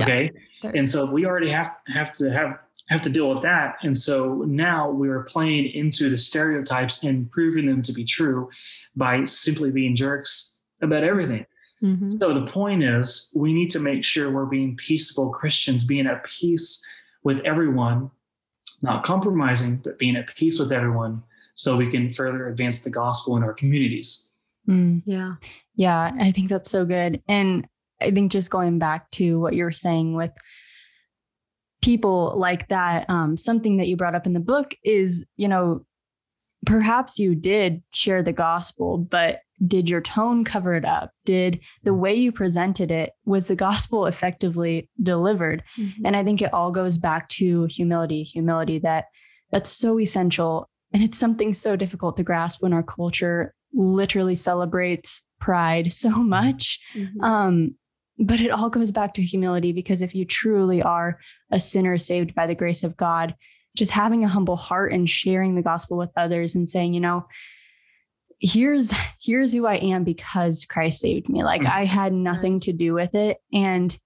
Okay. 0.00 0.30
Yeah. 0.62 0.72
And 0.74 0.88
so 0.88 1.10
we 1.10 1.26
already 1.26 1.50
have 1.50 1.76
have 1.88 2.12
to 2.12 2.30
have 2.30 2.58
have 2.88 3.02
to 3.02 3.12
deal 3.12 3.32
with 3.32 3.42
that. 3.42 3.76
And 3.82 3.96
so 3.96 4.44
now 4.46 4.90
we're 4.90 5.22
playing 5.24 5.70
into 5.72 6.08
the 6.08 6.16
stereotypes 6.16 7.02
and 7.02 7.30
proving 7.30 7.66
them 7.66 7.82
to 7.82 7.92
be 7.92 8.04
true 8.04 8.50
by 8.94 9.24
simply 9.24 9.70
being 9.70 9.96
jerks 9.96 10.58
about 10.80 11.02
everything. 11.02 11.46
Mm-hmm. 11.82 12.10
So 12.20 12.32
the 12.32 12.46
point 12.46 12.82
is 12.82 13.32
we 13.36 13.52
need 13.52 13.70
to 13.70 13.80
make 13.80 14.04
sure 14.04 14.30
we're 14.30 14.46
being 14.46 14.76
peaceable 14.76 15.30
Christians, 15.30 15.84
being 15.84 16.06
at 16.06 16.24
peace 16.24 16.84
with 17.22 17.40
everyone, 17.44 18.10
not 18.82 19.02
compromising, 19.02 19.76
but 19.76 19.98
being 19.98 20.16
at 20.16 20.34
peace 20.34 20.58
with 20.58 20.72
everyone 20.72 21.22
so 21.54 21.76
we 21.76 21.90
can 21.90 22.10
further 22.10 22.48
advance 22.48 22.84
the 22.84 22.90
gospel 22.90 23.36
in 23.36 23.42
our 23.42 23.54
communities. 23.54 24.30
Mm. 24.68 25.02
Yeah. 25.04 25.34
Yeah. 25.74 26.12
I 26.18 26.30
think 26.30 26.48
that's 26.48 26.70
so 26.70 26.84
good. 26.84 27.22
And 27.28 27.66
I 28.00 28.10
think 28.10 28.32
just 28.32 28.50
going 28.50 28.78
back 28.78 29.10
to 29.12 29.40
what 29.40 29.54
you 29.54 29.64
were 29.64 29.72
saying 29.72 30.14
with 30.14 30.30
people 31.86 32.34
like 32.36 32.66
that, 32.66 33.08
um, 33.08 33.36
something 33.36 33.76
that 33.76 33.86
you 33.86 33.96
brought 33.96 34.16
up 34.16 34.26
in 34.26 34.32
the 34.32 34.40
book 34.40 34.74
is, 34.82 35.24
you 35.36 35.46
know, 35.46 35.86
perhaps 36.66 37.16
you 37.16 37.36
did 37.36 37.80
share 37.94 38.24
the 38.24 38.32
gospel, 38.32 38.98
but 38.98 39.38
did 39.64 39.88
your 39.88 40.00
tone 40.00 40.42
cover 40.44 40.74
it 40.74 40.84
up? 40.84 41.12
Did 41.24 41.60
the 41.84 41.94
way 41.94 42.12
you 42.12 42.32
presented 42.32 42.90
it, 42.90 43.12
was 43.24 43.46
the 43.46 43.54
gospel 43.54 44.06
effectively 44.06 44.90
delivered? 45.00 45.62
Mm-hmm. 45.78 46.06
And 46.06 46.16
I 46.16 46.24
think 46.24 46.42
it 46.42 46.52
all 46.52 46.72
goes 46.72 46.98
back 46.98 47.28
to 47.28 47.68
humility, 47.70 48.24
humility 48.24 48.80
that 48.80 49.04
that's 49.52 49.70
so 49.70 50.00
essential. 50.00 50.68
And 50.92 51.04
it's 51.04 51.18
something 51.18 51.54
so 51.54 51.76
difficult 51.76 52.16
to 52.16 52.24
grasp 52.24 52.64
when 52.64 52.72
our 52.72 52.82
culture 52.82 53.54
literally 53.72 54.34
celebrates 54.34 55.22
pride 55.40 55.92
so 55.92 56.10
mm-hmm. 56.10 56.30
much. 56.30 56.80
Mm-hmm. 56.96 57.20
Um, 57.22 57.76
but 58.18 58.40
it 58.40 58.50
all 58.50 58.70
goes 58.70 58.90
back 58.90 59.14
to 59.14 59.22
humility 59.22 59.72
because 59.72 60.02
if 60.02 60.14
you 60.14 60.24
truly 60.24 60.82
are 60.82 61.18
a 61.50 61.60
sinner 61.60 61.98
saved 61.98 62.34
by 62.34 62.46
the 62.46 62.54
grace 62.54 62.82
of 62.82 62.96
God, 62.96 63.34
just 63.76 63.92
having 63.92 64.24
a 64.24 64.28
humble 64.28 64.56
heart 64.56 64.92
and 64.92 65.08
sharing 65.08 65.54
the 65.54 65.62
gospel 65.62 65.98
with 65.98 66.10
others 66.16 66.54
and 66.54 66.68
saying, 66.68 66.94
you 66.94 67.00
know, 67.00 67.26
here's 68.40 68.92
here's 69.20 69.52
who 69.52 69.66
I 69.66 69.76
am 69.76 70.04
because 70.04 70.64
Christ 70.64 71.00
saved 71.00 71.28
me. 71.28 71.44
Like 71.44 71.62
mm-hmm. 71.62 71.78
I 71.78 71.84
had 71.84 72.12
nothing 72.12 72.60
to 72.60 72.72
do 72.72 72.94
with 72.94 73.14
it 73.14 73.38
and 73.52 73.96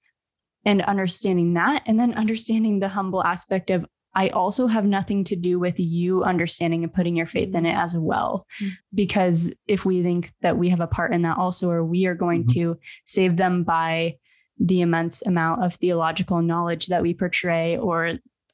and 0.64 0.83
understanding 0.83 1.55
that 1.55 1.83
and 1.87 1.99
then 1.99 2.14
understanding 2.14 2.81
the 2.81 2.88
humble 2.88 3.25
aspect 3.25 3.70
of 3.70 3.87
I 4.14 4.29
also 4.31 4.66
have 4.66 4.85
nothing 4.85 5.25
to 5.25 5.37
do 5.37 5.59
with 5.59 5.79
you 5.79 6.25
understanding 6.25 6.83
and 6.83 6.92
putting 6.92 7.16
your 7.16 7.27
faith 7.27 7.55
in 7.55 7.64
it 7.64 7.77
as 7.77 7.96
well. 7.96 8.46
Mm-hmm. 8.61 8.70
Because 8.94 9.55
if 9.66 9.85
we 9.85 10.03
think 10.03 10.33
that 10.42 10.59
we 10.59 10.68
have 10.70 10.81
a 10.81 10.87
part 10.87 11.12
in 11.14 11.23
that 11.23 11.38
also, 11.38 11.70
or 11.70 11.85
we 11.85 12.07
are 12.07 12.14
going 12.14 12.44
mm-hmm. 12.44 12.61
to 12.61 12.79
save 13.05 13.37
them 13.37 13.62
by 13.62 14.16
the 14.59 14.81
immense 14.81 15.23
amount 15.23 15.64
of 15.64 15.75
theological 15.75 16.42
knowledge 16.42 16.88
that 16.88 17.03
we 17.03 17.14
portray 17.14 17.79
or 17.79 18.12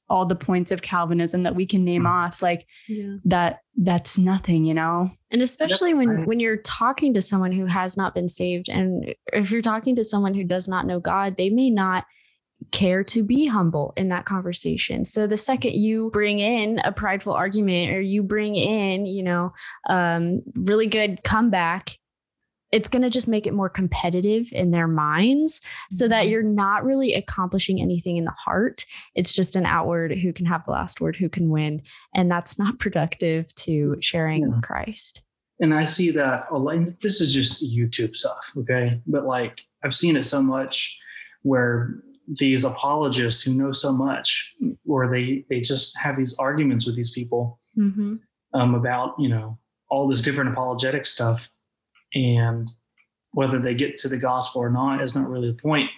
all 0.08 0.24
the 0.24 0.36
points 0.36 0.70
of 0.70 0.82
Calvinism 0.82 1.42
that 1.42 1.56
we 1.56 1.66
can 1.66 1.84
name 1.84 2.04
Mm. 2.04 2.10
off, 2.10 2.42
like 2.42 2.64
Yeah. 2.86 3.16
that 3.24 3.60
that's 3.76 4.18
nothing, 4.18 4.64
you 4.64 4.72
know? 4.72 5.10
And 5.32 5.42
especially 5.42 5.94
when 5.94 6.26
when 6.26 6.38
you're 6.38 6.58
talking 6.58 7.12
to 7.14 7.20
someone 7.20 7.50
who 7.50 7.66
has 7.66 7.96
not 7.96 8.14
been 8.14 8.28
saved 8.28 8.68
and 8.68 9.14
if 9.32 9.50
you're 9.50 9.62
talking 9.62 9.96
to 9.96 10.04
someone 10.04 10.34
who 10.34 10.44
does 10.44 10.68
not 10.68 10.86
know 10.86 11.00
God, 11.00 11.36
they 11.36 11.50
may 11.50 11.70
not 11.70 12.04
care 12.72 13.04
to 13.04 13.22
be 13.22 13.46
humble 13.46 13.92
in 13.96 14.08
that 14.08 14.24
conversation. 14.24 15.04
So 15.04 15.26
the 15.26 15.36
second 15.36 15.74
you 15.74 16.10
bring 16.12 16.38
in 16.38 16.80
a 16.84 16.92
prideful 16.92 17.32
argument 17.34 17.92
or 17.94 18.00
you 18.00 18.22
bring 18.22 18.54
in, 18.54 19.06
you 19.06 19.22
know, 19.22 19.52
um 19.88 20.40
really 20.54 20.86
good 20.86 21.22
comeback, 21.22 21.90
it's 22.72 22.88
going 22.88 23.02
to 23.02 23.10
just 23.10 23.28
make 23.28 23.46
it 23.46 23.54
more 23.54 23.68
competitive 23.68 24.48
in 24.52 24.72
their 24.72 24.88
minds 24.88 25.60
so 25.92 26.08
that 26.08 26.26
Mhm. 26.26 26.30
you're 26.30 26.42
not 26.42 26.84
really 26.84 27.14
accomplishing 27.14 27.80
anything 27.80 28.16
in 28.16 28.24
the 28.24 28.34
heart. 28.44 28.84
It's 29.14 29.34
just 29.34 29.54
an 29.54 29.64
outward 29.66 30.12
who 30.12 30.32
can 30.32 30.46
have 30.46 30.64
the 30.64 30.72
last 30.72 31.00
word, 31.00 31.14
who 31.16 31.28
can 31.28 31.48
win. 31.50 31.82
And 32.14 32.30
that's 32.30 32.58
not 32.58 32.80
productive 32.80 33.54
to 33.56 33.96
sharing 34.00 34.42
Yeah. 34.50 34.60
Christ. 34.62 35.22
and 35.58 35.72
I 35.72 35.84
see 35.84 36.10
that 36.10 36.46
a 36.50 36.58
lot. 36.58 36.76
This 37.00 37.20
is 37.22 37.32
just 37.32 37.64
YouTube 37.64 38.14
stuff, 38.14 38.52
okay? 38.58 39.00
But 39.06 39.24
like 39.24 39.62
I've 39.82 39.94
seen 39.94 40.16
it 40.16 40.24
so 40.24 40.42
much 40.42 40.98
where 41.42 41.94
these 42.28 42.64
apologists 42.64 43.42
who 43.42 43.54
know 43.54 43.72
so 43.72 43.92
much, 43.92 44.54
or 44.86 45.08
they 45.08 45.44
they 45.48 45.60
just 45.60 45.96
have 45.98 46.16
these 46.16 46.36
arguments 46.38 46.86
with 46.86 46.96
these 46.96 47.10
people 47.10 47.60
Mm-hmm. 47.78 48.14
um, 48.54 48.74
about 48.74 49.14
you 49.18 49.28
know 49.28 49.58
all 49.90 50.08
this 50.08 50.22
different 50.22 50.50
apologetic 50.50 51.04
stuff, 51.04 51.50
and 52.14 52.70
whether 53.32 53.58
they 53.58 53.74
get 53.74 53.98
to 53.98 54.08
the 54.08 54.16
gospel 54.16 54.62
or 54.62 54.70
not 54.70 55.02
is 55.02 55.14
not 55.14 55.28
really 55.28 55.48
the 55.50 55.62
point. 55.62 55.90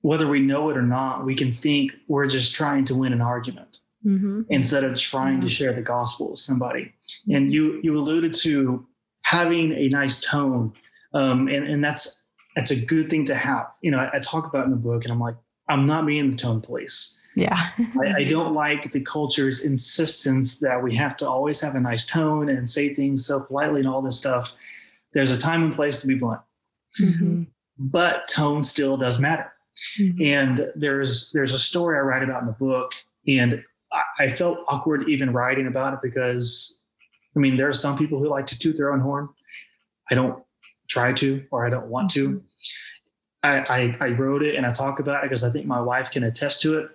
Whether 0.00 0.26
we 0.26 0.40
know 0.40 0.70
it 0.70 0.76
or 0.76 0.82
not, 0.82 1.24
we 1.24 1.34
can 1.34 1.52
think 1.52 1.92
we're 2.08 2.26
just 2.28 2.54
trying 2.54 2.84
to 2.86 2.94
win 2.94 3.12
an 3.12 3.20
argument 3.20 3.78
Mm-hmm. 4.04 4.42
instead 4.48 4.82
of 4.82 4.98
trying 4.98 5.40
to 5.42 5.48
share 5.48 5.72
the 5.72 5.80
gospel 5.80 6.30
with 6.30 6.40
somebody. 6.40 6.92
And 7.28 7.52
you 7.52 7.78
you 7.84 7.96
alluded 7.96 8.32
to 8.42 8.84
having 9.24 9.72
a 9.74 9.86
nice 9.90 10.20
tone, 10.20 10.72
um, 11.14 11.46
and 11.46 11.64
and 11.68 11.84
that's 11.84 12.28
that's 12.56 12.72
a 12.72 12.84
good 12.84 13.08
thing 13.10 13.24
to 13.26 13.34
have. 13.36 13.66
You 13.80 13.92
know, 13.92 13.98
I, 13.98 14.16
I 14.16 14.18
talk 14.18 14.46
about 14.46 14.64
in 14.64 14.70
the 14.72 14.76
book, 14.76 15.04
and 15.04 15.12
I'm 15.12 15.20
like, 15.20 15.36
I'm 15.68 15.86
not 15.86 16.06
being 16.06 16.30
the 16.30 16.36
tone 16.36 16.60
police. 16.60 17.18
Yeah. 17.34 17.68
I, 18.02 18.14
I 18.18 18.24
don't 18.24 18.52
like 18.52 18.82
the 18.92 19.00
culture's 19.00 19.60
insistence 19.60 20.60
that 20.60 20.82
we 20.82 20.94
have 20.96 21.16
to 21.18 21.28
always 21.28 21.60
have 21.62 21.74
a 21.74 21.80
nice 21.80 22.04
tone 22.06 22.48
and 22.50 22.68
say 22.68 22.92
things 22.92 23.24
so 23.26 23.40
politely 23.44 23.80
and 23.80 23.88
all 23.88 24.02
this 24.02 24.18
stuff. 24.18 24.54
There's 25.14 25.34
a 25.34 25.40
time 25.40 25.62
and 25.62 25.72
place 25.72 26.00
to 26.02 26.06
be 26.08 26.14
blunt, 26.14 26.40
Mhm. 27.00 27.46
but 27.78 28.28
tone 28.28 28.64
still 28.64 28.96
does 28.98 29.18
matter. 29.18 29.50
Mm-hmm. 29.98 30.22
And 30.22 30.70
there's 30.76 31.30
there's 31.32 31.54
a 31.54 31.58
story 31.58 31.96
I 31.98 32.02
write 32.02 32.22
about 32.22 32.42
in 32.42 32.46
the 32.46 32.52
book, 32.52 32.92
and 33.26 33.64
I, 33.90 34.02
I 34.24 34.28
felt 34.28 34.58
awkward 34.68 35.08
even 35.08 35.32
writing 35.32 35.66
about 35.66 35.94
it 35.94 36.00
because, 36.02 36.82
I 37.34 37.38
mean, 37.38 37.56
there 37.56 37.68
are 37.68 37.72
some 37.72 37.96
people 37.96 38.18
who 38.18 38.28
like 38.28 38.44
to 38.46 38.58
toot 38.58 38.76
their 38.76 38.92
own 38.92 39.00
horn. 39.00 39.28
I 40.10 40.14
don't 40.14 40.42
try 40.88 41.12
to, 41.14 41.42
or 41.50 41.66
I 41.66 41.70
don't 41.70 41.86
want 41.86 42.10
to. 42.10 42.42
I, 43.42 43.58
I 43.58 43.96
I 44.00 44.08
wrote 44.10 44.42
it 44.42 44.54
and 44.54 44.64
I 44.64 44.70
talk 44.70 45.00
about 45.00 45.24
it 45.24 45.28
because 45.28 45.44
I 45.44 45.50
think 45.50 45.66
my 45.66 45.80
wife 45.80 46.10
can 46.10 46.22
attest 46.24 46.60
to 46.62 46.78
it. 46.78 46.90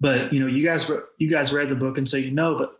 But 0.00 0.32
you 0.32 0.40
know, 0.40 0.46
you 0.46 0.64
guys 0.64 0.90
you 1.18 1.30
guys 1.30 1.52
read 1.52 1.68
the 1.68 1.74
book 1.74 1.98
and 1.98 2.08
so 2.08 2.16
you 2.16 2.30
know. 2.30 2.56
But 2.56 2.76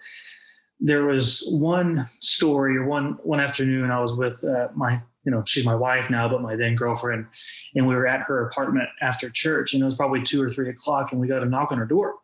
there 0.80 1.04
was 1.04 1.46
one 1.50 2.08
story 2.20 2.76
or 2.76 2.84
one 2.86 3.18
one 3.22 3.40
afternoon 3.40 3.90
I 3.90 4.00
was 4.00 4.16
with 4.16 4.44
uh, 4.44 4.68
my 4.74 5.00
you 5.24 5.32
know 5.32 5.42
she's 5.46 5.64
my 5.64 5.74
wife 5.74 6.10
now, 6.10 6.28
but 6.28 6.42
my 6.42 6.56
then 6.56 6.74
girlfriend, 6.74 7.26
and 7.74 7.86
we 7.86 7.94
were 7.94 8.06
at 8.06 8.20
her 8.22 8.46
apartment 8.46 8.88
after 9.00 9.28
church, 9.30 9.74
and 9.74 9.82
it 9.82 9.86
was 9.86 9.96
probably 9.96 10.22
two 10.22 10.42
or 10.42 10.48
three 10.48 10.68
o'clock, 10.70 11.12
and 11.12 11.20
we 11.20 11.28
got 11.28 11.42
a 11.42 11.46
knock 11.46 11.72
on 11.72 11.78
her 11.78 11.86
door, 11.86 12.14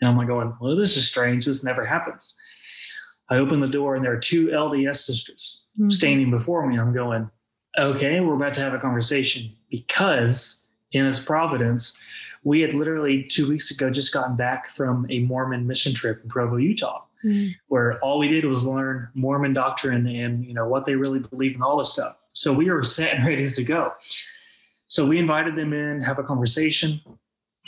and 0.00 0.08
I'm 0.08 0.16
like 0.16 0.28
going, 0.28 0.54
well, 0.60 0.76
this 0.76 0.96
is 0.96 1.08
strange. 1.08 1.46
This 1.46 1.64
never 1.64 1.84
happens. 1.84 2.38
I 3.30 3.36
open 3.36 3.60
the 3.60 3.68
door 3.68 3.94
and 3.94 4.04
there 4.04 4.12
are 4.12 4.18
two 4.18 4.48
LDS 4.48 4.96
sisters 4.96 5.58
Mm-hmm. 5.78 5.88
standing 5.88 6.30
before 6.30 6.66
me. 6.66 6.78
I'm 6.78 6.92
going, 6.92 7.30
okay, 7.78 8.20
we're 8.20 8.34
about 8.34 8.52
to 8.54 8.60
have 8.60 8.74
a 8.74 8.78
conversation 8.78 9.56
because 9.72 10.68
in 10.92 11.04
His 11.04 11.18
providence, 11.18 12.00
we 12.44 12.60
had 12.60 12.74
literally 12.74 13.24
two 13.24 13.48
weeks 13.48 13.70
ago 13.72 13.90
just 13.90 14.14
gotten 14.14 14.36
back 14.36 14.68
from 14.70 15.06
a 15.10 15.18
Mormon 15.20 15.66
mission 15.66 15.94
trip 15.94 16.20
in 16.22 16.28
Provo, 16.28 16.56
Utah, 16.56 17.02
Mm-hmm. 17.24 17.52
where 17.68 18.00
all 18.00 18.18
we 18.18 18.26
did 18.26 18.44
was 18.44 18.66
learn 18.66 19.08
Mormon 19.14 19.52
doctrine 19.52 20.08
and 20.08 20.44
you 20.44 20.54
know 20.54 20.66
what 20.66 20.84
they 20.86 20.96
really 20.96 21.20
believe 21.20 21.54
and 21.54 21.62
all 21.62 21.76
this 21.78 21.92
stuff. 21.92 22.16
So 22.32 22.52
we 22.52 22.68
were 22.68 22.82
set 22.82 23.14
and 23.14 23.24
ready 23.24 23.46
to 23.46 23.62
go. 23.62 23.92
So 24.88 25.06
we 25.06 25.20
invited 25.20 25.54
them 25.54 25.72
in, 25.72 26.00
have 26.00 26.18
a 26.18 26.24
conversation, 26.24 27.00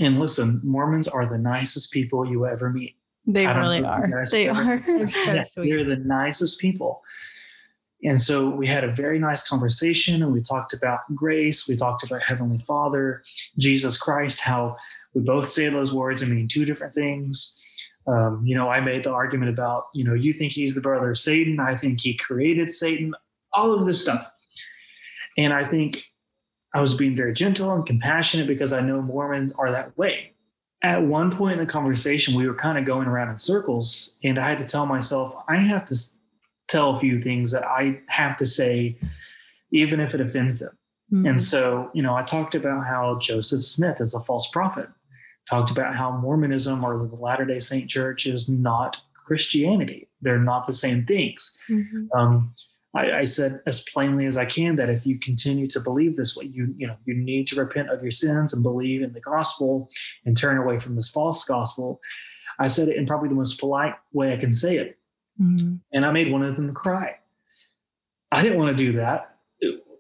and 0.01 0.19
listen. 0.19 0.61
Mormons 0.65 1.07
are 1.07 1.25
the 1.25 1.39
nicest 1.39 1.93
people 1.93 2.29
you 2.29 2.47
ever 2.49 2.69
meet. 2.69 2.97
They 3.29 3.47
really 3.47 3.79
know 3.81 3.87
if 3.87 4.11
you 4.11 4.17
are. 4.17 4.25
They 4.25 4.49
are. 4.49 4.83
They're 4.85 5.07
so 5.07 5.33
Yeah, 5.33 5.45
sweet. 5.45 5.71
They're 5.71 5.85
the 5.85 6.03
nicest 6.05 6.61
people. 6.61 7.03
And 8.05 8.21
so 8.21 8.51
we 8.51 8.69
had 8.69 8.85
a 8.85 8.93
very 8.93 9.19
nice 9.19 9.49
conversation 9.49 10.23
and 10.23 10.33
we 10.33 10.41
talked 10.41 10.75
about 10.75 11.01
grace. 11.15 11.67
We 11.67 11.75
talked 11.75 12.03
about 12.03 12.23
Heavenly 12.23 12.59
Father, 12.59 13.23
Jesus 13.59 13.97
Christ, 13.97 14.41
how 14.41 14.77
we 15.15 15.23
both 15.23 15.47
say 15.47 15.69
those 15.71 15.93
words 15.93 16.21
and 16.21 16.31
mean 16.31 16.47
two 16.47 16.67
different 16.67 16.93
things. 16.93 17.59
Um, 18.07 18.43
you 18.45 18.55
know, 18.55 18.69
I 18.69 18.81
made 18.81 19.05
the 19.05 19.13
argument 19.13 19.51
about, 19.51 19.87
you 19.95 20.05
know, 20.05 20.13
you 20.13 20.33
think 20.33 20.53
he's 20.53 20.75
the 20.75 20.83
brother 20.83 21.11
of 21.11 21.19
Satan. 21.19 21.59
I 21.59 21.75
think 21.75 22.03
he 22.03 22.15
created 22.15 22.69
Satan, 22.69 23.15
all 23.55 23.73
of 23.73 23.87
this 23.87 24.03
stuff. 24.03 24.31
And 25.39 25.55
I 25.55 25.65
think 25.65 26.05
I 26.75 26.81
was 26.81 26.95
being 26.95 27.17
very 27.17 27.33
gentle 27.33 27.73
and 27.73 27.87
compassionate 27.87 28.47
because 28.47 28.73
I 28.75 28.83
know 28.83 29.01
Mormons 29.01 29.53
are 29.55 29.71
that 29.71 29.97
way. 29.97 30.33
At 30.83 31.03
one 31.03 31.31
point 31.31 31.55
in 31.55 31.59
the 31.61 31.67
conversation, 31.67 32.37
we 32.37 32.47
were 32.47 32.55
kind 32.55 32.77
of 32.77 32.85
going 32.85 33.09
around 33.09 33.31
in 33.31 33.39
circles, 33.39 34.19
and 34.23 34.39
I 34.39 34.47
had 34.47 34.59
to 34.59 34.67
tell 34.67 34.85
myself, 34.85 35.35
I 35.49 35.57
have 35.57 35.87
to 35.87 35.97
tell 36.69 36.91
a 36.91 36.99
few 36.99 37.19
things 37.21 37.53
that 37.53 37.65
I 37.65 38.01
have 38.09 38.37
to 38.39 38.47
say, 38.47 38.99
even 39.73 40.01
if 40.01 40.15
it 40.15 40.21
offends 40.21 40.61
them. 40.61 40.77
Mm-hmm. 41.13 41.27
And 41.27 41.41
so, 41.41 41.91
you 41.95 42.03
know, 42.03 42.15
I 42.15 42.23
talked 42.23 42.55
about 42.55 42.87
how 42.87 43.19
Joseph 43.21 43.63
Smith 43.63 44.01
is 44.01 44.15
a 44.15 44.21
false 44.21 44.49
prophet, 44.51 44.89
talked 45.49 45.71
about 45.71 45.97
how 45.97 46.17
Mormonism 46.17 46.83
or 46.85 47.07
the 47.07 47.21
Latter 47.21 47.45
day 47.45 47.59
Saint 47.59 47.89
Church 47.89 48.27
is 48.27 48.49
not 48.49 49.03
Christianity. 49.15 50.09
They're 50.21 50.39
not 50.39 50.67
the 50.67 50.73
same 50.73 51.05
things. 51.05 51.59
Mhm. 51.69 52.09
Um, 52.15 52.55
I, 52.95 53.13
I 53.21 53.25
said 53.25 53.61
as 53.67 53.85
plainly 53.93 54.27
as 54.27 54.39
I 54.39 54.45
can 54.45 54.77
that 54.77 54.89
if 54.89 55.05
you 55.05 55.19
continue 55.19 55.67
to 55.69 55.81
believe 55.81 56.17
this 56.17 56.37
way, 56.37 56.47
you 56.47 56.75
you 56.77 56.87
know 56.87 56.97
you 57.05 57.15
need 57.15 57.47
to 57.49 57.57
repent 57.57 57.91
of 57.91 58.03
your 58.03 58.11
sins 58.11 58.55
and 58.55 58.63
believe 58.63 59.03
in 59.03 59.13
the 59.13 59.21
gospel 59.21 59.91
and 60.25 60.37
turn 60.37 60.59
away 60.59 60.77
from 60.77 60.95
this 60.95 61.11
false 61.11 61.45
gospel. 61.45 62.01
I 62.59 62.69
said 62.69 62.89
it 62.89 62.97
in 62.97 63.07
probably 63.07 63.29
the 63.29 63.35
most 63.35 63.59
polite 63.59 63.95
way 64.13 64.33
I 64.33 64.37
can 64.37 64.53
say 64.53 64.77
it, 64.77 64.97
Mhm. 65.41 65.81
and 65.93 66.07
I 66.07 66.13
made 66.13 66.31
one 66.31 66.43
of 66.43 66.57
them 66.57 66.73
cry. 66.75 67.17
I 68.31 68.43
didn't 68.43 68.59
want 68.59 68.77
to 68.77 68.85
do 68.85 68.93
that. 68.99 69.37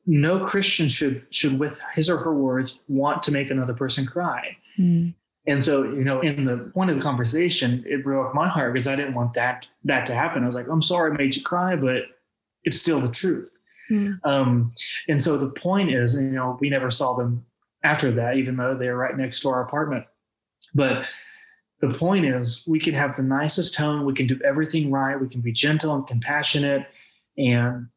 No 0.06 0.38
Christian 0.38 0.88
should 0.88 1.26
should 1.30 1.58
with 1.58 1.80
his 1.94 2.10
or 2.10 2.18
her 2.18 2.34
words 2.34 2.84
want 2.88 3.22
to 3.24 3.32
make 3.32 3.50
another 3.50 3.74
person 3.74 4.04
cry. 4.06 4.56
Mhm. 4.78 5.14
And 5.46 5.62
so, 5.62 5.84
you 5.84 6.04
know, 6.04 6.20
in 6.20 6.44
the 6.44 6.56
point 6.56 6.90
of 6.90 6.96
the 6.96 7.02
conversation, 7.02 7.84
it 7.86 8.02
broke 8.02 8.34
my 8.34 8.48
heart 8.48 8.72
because 8.72 8.88
I 8.88 8.96
didn't 8.96 9.14
want 9.14 9.32
that 9.34 9.70
that 9.84 10.06
to 10.06 10.14
happen. 10.14 10.42
I 10.42 10.46
was 10.46 10.54
like, 10.54 10.68
I'm 10.68 10.82
sorry 10.82 11.12
I 11.12 11.16
made 11.16 11.36
you 11.36 11.42
cry, 11.42 11.76
but 11.76 12.04
it's 12.64 12.80
still 12.80 13.00
the 13.00 13.10
truth. 13.10 13.50
Mm. 13.90 14.18
Um, 14.24 14.72
and 15.08 15.20
so 15.20 15.36
the 15.36 15.50
point 15.50 15.90
is, 15.92 16.14
you 16.20 16.30
know, 16.30 16.56
we 16.60 16.70
never 16.70 16.90
saw 16.90 17.14
them 17.14 17.44
after 17.82 18.10
that, 18.12 18.36
even 18.38 18.56
though 18.56 18.74
they 18.74 18.88
were 18.88 18.96
right 18.96 19.16
next 19.16 19.40
to 19.40 19.48
our 19.50 19.62
apartment. 19.62 20.06
But 20.74 21.06
the 21.80 21.90
point 21.90 22.24
is, 22.24 22.66
we 22.70 22.78
can 22.78 22.94
have 22.94 23.16
the 23.16 23.22
nicest 23.22 23.74
tone, 23.74 24.04
we 24.04 24.14
can 24.14 24.26
do 24.26 24.40
everything 24.44 24.90
right, 24.90 25.20
we 25.20 25.28
can 25.28 25.40
be 25.40 25.52
gentle 25.52 25.94
and 25.94 26.06
compassionate, 26.06 26.86
and 27.36 27.88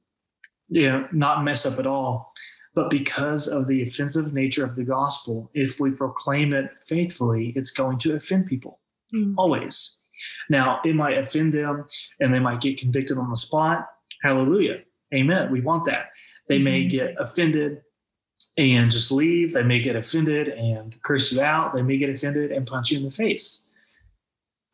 you 0.69 0.81
know, 0.81 1.07
not 1.11 1.43
mess 1.43 1.65
up 1.65 1.79
at 1.79 1.87
all. 1.87 2.33
But 2.75 2.89
because 2.89 3.47
of 3.47 3.67
the 3.67 3.81
offensive 3.81 4.33
nature 4.33 4.65
of 4.65 4.75
the 4.75 4.83
gospel, 4.83 5.49
if 5.53 5.79
we 5.79 5.91
proclaim 5.91 6.53
it 6.53 6.77
faithfully, 6.87 7.53
it's 7.55 7.71
going 7.71 7.97
to 7.99 8.15
offend 8.15 8.47
people 8.47 8.79
Mm. 9.13 9.35
always. 9.37 10.01
Now, 10.49 10.81
it 10.83 10.93
might 10.93 11.17
offend 11.17 11.53
them 11.53 11.85
and 12.19 12.33
they 12.33 12.39
might 12.41 12.59
get 12.59 12.77
convicted 12.77 13.17
on 13.17 13.29
the 13.29 13.37
spot. 13.37 13.87
Hallelujah. 14.21 14.81
Amen. 15.13 15.49
We 15.49 15.61
want 15.61 15.85
that. 15.85 16.09
They 16.49 16.59
may 16.59 16.83
Mhm. 16.83 16.89
get 16.89 17.15
offended 17.17 17.81
and 18.57 18.91
just 18.91 19.11
leave. 19.13 19.53
They 19.53 19.63
may 19.63 19.79
get 19.79 19.95
offended 19.95 20.49
and 20.49 21.01
curse 21.03 21.31
you 21.31 21.41
out. 21.41 21.73
They 21.73 21.83
may 21.83 21.95
get 21.97 22.09
offended 22.09 22.51
and 22.51 22.67
punch 22.67 22.91
you 22.91 22.97
in 22.97 23.05
the 23.05 23.11
face. 23.11 23.66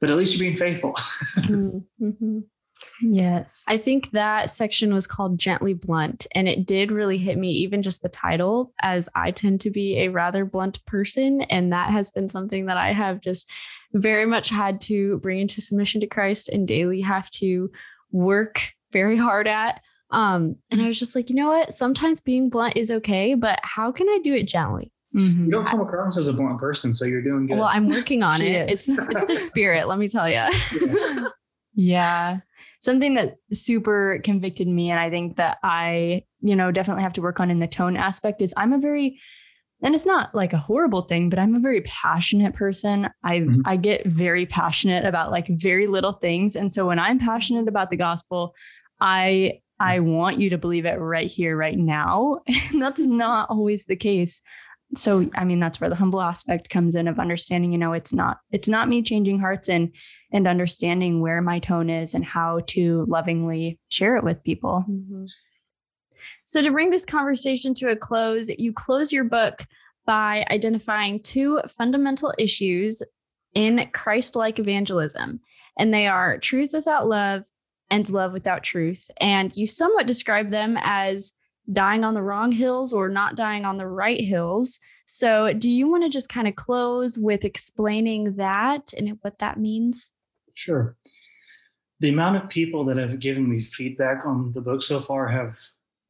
But 0.04 0.12
at 0.12 0.18
least 0.18 0.38
you're 0.38 0.46
being 0.50 0.58
faithful. 0.58 0.94
Mhm. 1.38 1.86
Mhm. 2.02 2.44
Yes. 3.02 3.64
I 3.70 3.78
think 3.78 4.12
that 4.12 4.50
section 4.50 4.94
was 4.94 5.08
called 5.08 5.40
Gently 5.40 5.74
Blunt, 5.74 6.28
and 6.36 6.48
it 6.50 6.68
did 6.68 6.92
really 6.92 7.18
hit 7.18 7.38
me, 7.38 7.52
even 7.52 7.82
just 7.82 8.02
the 8.02 8.10
title, 8.10 8.74
as 8.82 9.08
I 9.16 9.32
tend 9.32 9.62
to 9.62 9.72
be 9.72 10.00
a 10.00 10.10
rather 10.10 10.44
blunt 10.44 10.86
person. 10.86 11.44
And 11.44 11.72
that 11.72 11.92
has 11.92 12.12
been 12.12 12.28
something 12.28 12.66
that 12.66 12.76
I 12.76 12.92
have 12.92 13.22
just 13.22 13.50
very 13.94 14.26
much 14.26 14.50
had 14.50 14.82
to 14.82 15.20
bring 15.20 15.40
into 15.40 15.62
submission 15.62 16.02
to 16.02 16.08
Christ 16.08 16.50
and 16.50 16.68
daily 16.68 17.00
have 17.00 17.30
to 17.32 17.72
work 18.12 18.74
very 18.92 19.16
hard 19.16 19.48
at. 19.48 19.82
Um, 20.12 20.58
and 20.72 20.82
I 20.82 20.88
was 20.88 21.00
just 21.00 21.16
like, 21.16 21.30
you 21.30 21.36
know 21.36 21.48
what? 21.48 21.74
Sometimes 21.74 22.20
being 22.22 22.50
blunt 22.50 22.76
is 22.76 22.92
okay, 22.92 23.34
but 23.36 23.60
how 23.64 23.92
can 23.94 24.10
I 24.10 24.20
do 24.22 24.34
it 24.34 24.48
gently? 24.50 24.92
Mm-hmm. 25.16 25.46
You 25.46 25.52
don't 25.52 25.68
come 25.68 25.82
across 25.82 26.18
as 26.18 26.28
a 26.28 26.34
blunt 26.34 26.60
person, 26.60 26.94
so 26.94 27.06
you're 27.06 27.22
doing 27.22 27.48
good. 27.48 27.58
Well, 27.58 27.70
I'm 27.72 27.88
working 27.90 28.24
on 28.24 28.42
it. 28.42 28.70
It's 28.70 28.90
it's 28.90 29.26
the 29.26 29.36
spirit, 29.36 29.88
let 29.88 30.00
me 30.00 30.08
tell 30.08 30.28
you. 30.28 30.36
yeah. 30.86 31.28
yeah. 31.74 32.38
Something 32.82 33.14
that 33.14 33.36
super 33.54 34.20
convicted 34.26 34.68
me 34.68 34.92
and 34.92 35.00
I 35.00 35.10
think 35.10 35.38
that 35.38 35.58
I, 35.64 36.24
you 36.42 36.54
know, 36.54 36.70
definitely 36.72 37.04
have 37.04 37.14
to 37.14 37.22
work 37.22 37.40
on 37.40 37.50
in 37.50 37.60
the 37.60 37.68
tone 37.68 37.96
aspect 37.96 38.42
is 38.42 38.54
I'm 38.58 38.74
a 38.74 38.78
very 38.78 39.20
and 39.84 39.94
it's 39.94 40.06
not 40.06 40.34
like 40.34 40.54
a 40.54 40.58
horrible 40.58 41.02
thing, 41.02 41.30
but 41.30 41.40
I'm 41.40 41.56
a 41.56 41.60
very 41.60 41.82
passionate 41.82 42.56
person. 42.56 43.10
I 43.24 43.40
mm-hmm. 43.40 43.62
I 43.66 43.76
get 43.76 44.06
very 44.06 44.46
passionate 44.46 45.06
about 45.06 45.32
like 45.32 45.48
very 45.50 45.88
little 45.88 46.14
things. 46.14 46.56
And 46.56 46.72
so 46.72 46.88
when 46.88 47.00
I'm 47.00 47.20
passionate 47.20 47.68
about 47.68 47.90
the 47.90 47.98
gospel, 47.98 48.56
I 49.00 49.60
I 49.80 50.00
want 50.00 50.40
you 50.40 50.50
to 50.50 50.58
believe 50.58 50.86
it 50.86 51.00
right 51.00 51.30
here, 51.30 51.58
right 51.58 51.78
now. 51.78 52.40
And 52.72 52.82
that's 52.82 53.02
not 53.02 53.50
always 53.50 53.86
the 53.86 53.98
case. 53.98 54.42
So 54.96 55.30
I 55.36 55.44
mean 55.44 55.60
that's 55.60 55.82
where 55.82 55.90
the 55.90 55.96
humble 55.96 56.22
aspect 56.22 56.70
comes 56.70 56.96
in 56.96 57.08
of 57.08 57.20
understanding, 57.20 57.72
you 57.72 57.78
know, 57.78 57.94
it's 57.94 58.14
not 58.14 58.40
it's 58.52 58.68
not 58.68 58.88
me 58.88 59.02
changing 59.02 59.40
hearts 59.40 59.70
and 59.70 59.96
and 60.32 60.48
understanding 60.48 61.22
where 61.22 61.42
my 61.42 61.60
tone 61.60 61.90
is 61.90 62.14
and 62.14 62.26
how 62.26 62.62
to 62.68 63.06
lovingly 63.08 63.80
share 63.90 64.16
it 64.18 64.24
with 64.24 64.44
people. 64.44 64.86
Mm-hmm. 64.90 65.26
So, 66.44 66.62
to 66.62 66.72
bring 66.72 66.90
this 66.90 67.06
conversation 67.06 67.74
to 67.76 67.90
a 67.90 67.96
close, 67.96 68.50
you 68.58 68.74
close 68.74 69.12
your 69.12 69.24
book 69.24 69.66
by 70.06 70.46
identifying 70.52 71.22
two 71.22 71.60
fundamental 71.68 72.34
issues 72.38 73.02
in 73.54 73.90
Christ 73.94 74.36
like 74.36 74.60
evangelism, 74.60 75.40
and 75.78 75.94
they 75.94 76.08
are 76.08 76.38
truth 76.38 76.72
without 76.74 77.08
love 77.08 77.46
and 77.90 78.10
love 78.10 78.34
without 78.34 78.64
truth. 78.64 79.10
And 79.20 79.56
you 79.56 79.68
somewhat 79.68 80.08
describe 80.08 80.50
them 80.50 80.78
as 80.82 81.34
dying 81.72 82.04
on 82.04 82.14
the 82.14 82.22
wrong 82.22 82.52
hills 82.52 82.94
or 82.94 83.10
not 83.10 83.36
dying 83.36 83.66
on 83.66 83.78
the 83.78 83.88
right 83.88 84.22
hills. 84.22 84.80
So, 85.06 85.54
do 85.54 85.70
you 85.70 85.90
want 85.90 86.04
to 86.04 86.10
just 86.10 86.30
kind 86.30 86.48
of 86.48 86.56
close 86.56 87.18
with 87.18 87.44
explaining 87.44 88.36
that 88.36 88.94
and 88.98 89.18
what 89.22 89.40
that 89.40 89.60
means? 89.60 90.12
Sure. 90.56 90.96
The 92.00 92.10
amount 92.10 92.38
of 92.38 92.50
people 92.50 92.84
that 92.86 92.98
have 92.98 93.20
given 93.20 93.50
me 93.50 93.60
feedback 93.60 94.26
on 94.26 94.52
the 94.54 94.62
book 94.62 94.82
so 94.82 95.00
far 95.00 95.28
have 95.28 95.58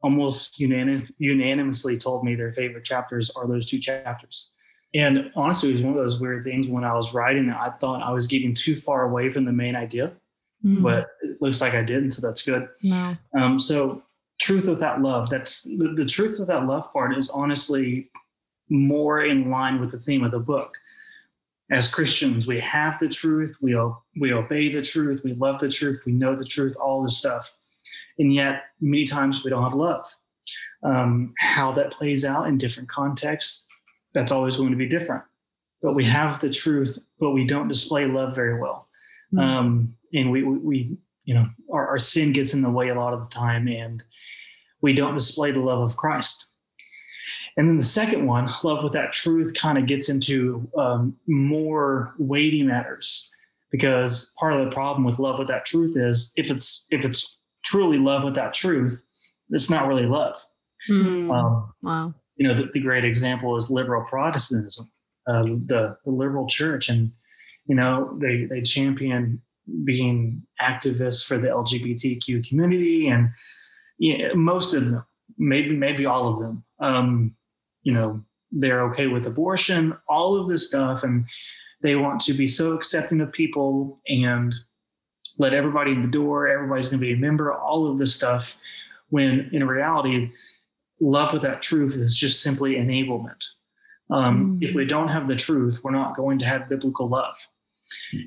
almost 0.01 0.59
unanim- 0.59 1.11
unanimously 1.17 1.97
told 1.97 2.23
me 2.23 2.35
their 2.35 2.51
favorite 2.51 2.83
chapters 2.83 3.31
are 3.31 3.47
those 3.47 3.65
two 3.65 3.79
chapters. 3.79 4.55
And 4.93 5.31
honestly, 5.35 5.69
it 5.69 5.73
was 5.73 5.81
one 5.81 5.93
of 5.93 5.99
those 5.99 6.19
weird 6.19 6.43
things 6.43 6.67
when 6.67 6.83
I 6.83 6.93
was 6.93 7.13
writing 7.13 7.47
that 7.47 7.59
I 7.59 7.71
thought 7.71 8.03
I 8.03 8.11
was 8.11 8.27
getting 8.27 8.53
too 8.53 8.75
far 8.75 9.03
away 9.09 9.31
from 9.31 9.45
the 9.45 9.53
main 9.53 9.75
idea, 9.75 10.11
mm. 10.63 10.83
but 10.83 11.07
it 11.23 11.41
looks 11.41 11.61
like 11.61 11.73
I 11.73 11.83
didn't. 11.83 12.11
So 12.11 12.27
that's 12.27 12.43
good. 12.43 12.67
No. 12.83 13.15
Um, 13.35 13.57
so, 13.57 14.03
truth 14.39 14.67
without 14.67 15.01
love, 15.01 15.29
that's 15.29 15.63
the, 15.63 15.93
the 15.95 16.05
truth 16.05 16.37
without 16.39 16.65
love 16.65 16.91
part 16.91 17.17
is 17.17 17.29
honestly 17.29 18.09
more 18.69 19.23
in 19.23 19.49
line 19.49 19.79
with 19.79 19.91
the 19.91 19.99
theme 19.99 20.23
of 20.23 20.31
the 20.31 20.39
book. 20.39 20.75
As 21.71 21.93
Christians, 21.93 22.45
we 22.45 22.59
have 22.59 22.99
the 22.99 23.09
truth, 23.09 23.57
we, 23.61 23.75
we 24.19 24.33
obey 24.33 24.69
the 24.69 24.81
truth, 24.81 25.21
we 25.23 25.33
love 25.33 25.59
the 25.59 25.69
truth, 25.69 26.03
we 26.05 26.11
know 26.11 26.35
the 26.35 26.45
truth, 26.45 26.75
all 26.77 27.01
this 27.01 27.17
stuff 27.17 27.57
and 28.19 28.33
yet 28.33 28.63
many 28.81 29.05
times 29.05 29.43
we 29.43 29.49
don't 29.49 29.63
have 29.63 29.73
love. 29.73 30.05
Um, 30.83 31.33
how 31.39 31.71
that 31.71 31.91
plays 31.91 32.25
out 32.25 32.47
in 32.47 32.57
different 32.57 32.89
contexts, 32.89 33.67
that's 34.13 34.31
always 34.31 34.57
going 34.57 34.71
to 34.71 34.77
be 34.77 34.87
different. 34.87 35.23
But 35.81 35.95
we 35.95 36.03
have 36.05 36.39
the 36.39 36.49
truth, 36.49 36.99
but 37.19 37.31
we 37.31 37.45
don't 37.45 37.67
display 37.67 38.05
love 38.05 38.35
very 38.35 38.59
well. 38.59 38.87
Mm-hmm. 39.33 39.39
Um, 39.39 39.95
and 40.13 40.31
we, 40.31 40.43
we, 40.43 40.57
we, 40.57 40.97
you 41.25 41.33
know, 41.33 41.47
our, 41.71 41.87
our 41.87 41.99
sin 41.99 42.33
gets 42.33 42.53
in 42.53 42.61
the 42.61 42.69
way 42.69 42.89
a 42.89 42.95
lot 42.95 43.13
of 43.13 43.21
the 43.21 43.29
time, 43.29 43.67
and 43.67 44.03
we 44.81 44.93
don't 44.93 45.13
display 45.13 45.51
the 45.51 45.59
love 45.59 45.81
of 45.81 45.97
Christ. 45.97 46.53
And 47.55 47.67
then 47.67 47.77
the 47.77 47.83
second 47.83 48.25
one, 48.25 48.49
love 48.63 48.83
with 48.83 48.93
that 48.93 49.11
truth, 49.11 49.53
kind 49.55 49.77
of 49.77 49.85
gets 49.85 50.09
into 50.09 50.67
um, 50.77 51.15
more 51.27 52.13
weighty 52.17 52.63
matters 52.63 53.31
because 53.71 54.33
part 54.39 54.53
of 54.53 54.65
the 54.65 54.71
problem 54.71 55.03
with 55.03 55.19
love 55.19 55.39
with 55.39 55.47
that 55.47 55.65
truth 55.65 55.95
is 55.95 56.33
if 56.35 56.51
it's 56.51 56.87
if 56.89 57.05
it's 57.05 57.39
truly 57.63 57.97
love 57.97 58.23
without 58.23 58.53
truth, 58.53 59.03
it's 59.49 59.69
not 59.69 59.87
really 59.87 60.05
love. 60.05 60.37
Mm. 60.89 61.33
Um, 61.33 61.73
wow. 61.81 62.13
You 62.35 62.47
know, 62.47 62.53
the, 62.53 62.69
the, 62.73 62.79
great 62.79 63.05
example 63.05 63.55
is 63.55 63.71
liberal 63.71 64.03
Protestantism, 64.03 64.91
uh, 65.27 65.43
the, 65.43 65.97
the 66.03 66.11
liberal 66.11 66.47
church. 66.47 66.89
And, 66.89 67.11
you 67.67 67.75
know, 67.75 68.17
they, 68.19 68.45
they 68.45 68.61
champion 68.61 69.41
being 69.83 70.43
activists 70.61 71.25
for 71.25 71.37
the 71.37 71.47
LGBTQ 71.47 72.47
community 72.47 73.07
and 73.07 73.29
you 73.97 74.17
know, 74.17 74.35
most 74.35 74.73
of 74.73 74.89
them, 74.89 75.05
maybe, 75.37 75.75
maybe 75.75 76.05
all 76.05 76.27
of 76.27 76.39
them, 76.39 76.63
um, 76.79 77.35
you 77.83 77.93
know, 77.93 78.23
they're 78.51 78.83
okay 78.83 79.07
with 79.07 79.25
abortion, 79.25 79.97
all 80.07 80.39
of 80.39 80.47
this 80.47 80.67
stuff. 80.67 81.03
And 81.03 81.25
they 81.81 81.95
want 81.95 82.21
to 82.21 82.33
be 82.33 82.47
so 82.47 82.73
accepting 82.73 83.21
of 83.21 83.31
people 83.31 83.99
and 84.07 84.53
let 85.37 85.53
everybody 85.53 85.91
in 85.91 86.01
the 86.01 86.07
door, 86.07 86.47
everybody's 86.47 86.89
going 86.89 86.99
to 86.99 87.05
be 87.05 87.13
a 87.13 87.17
member, 87.17 87.53
all 87.53 87.89
of 87.89 87.97
this 87.97 88.15
stuff. 88.15 88.57
When 89.09 89.49
in 89.51 89.65
reality, 89.67 90.31
love 90.99 91.33
without 91.33 91.61
truth 91.61 91.95
is 91.95 92.17
just 92.17 92.41
simply 92.41 92.75
enablement. 92.75 93.45
Um, 94.09 94.59
mm. 94.59 94.63
If 94.63 94.75
we 94.75 94.85
don't 94.85 95.09
have 95.09 95.27
the 95.27 95.35
truth, 95.35 95.81
we're 95.83 95.91
not 95.91 96.15
going 96.15 96.37
to 96.39 96.45
have 96.45 96.69
biblical 96.69 97.07
love. 97.07 97.35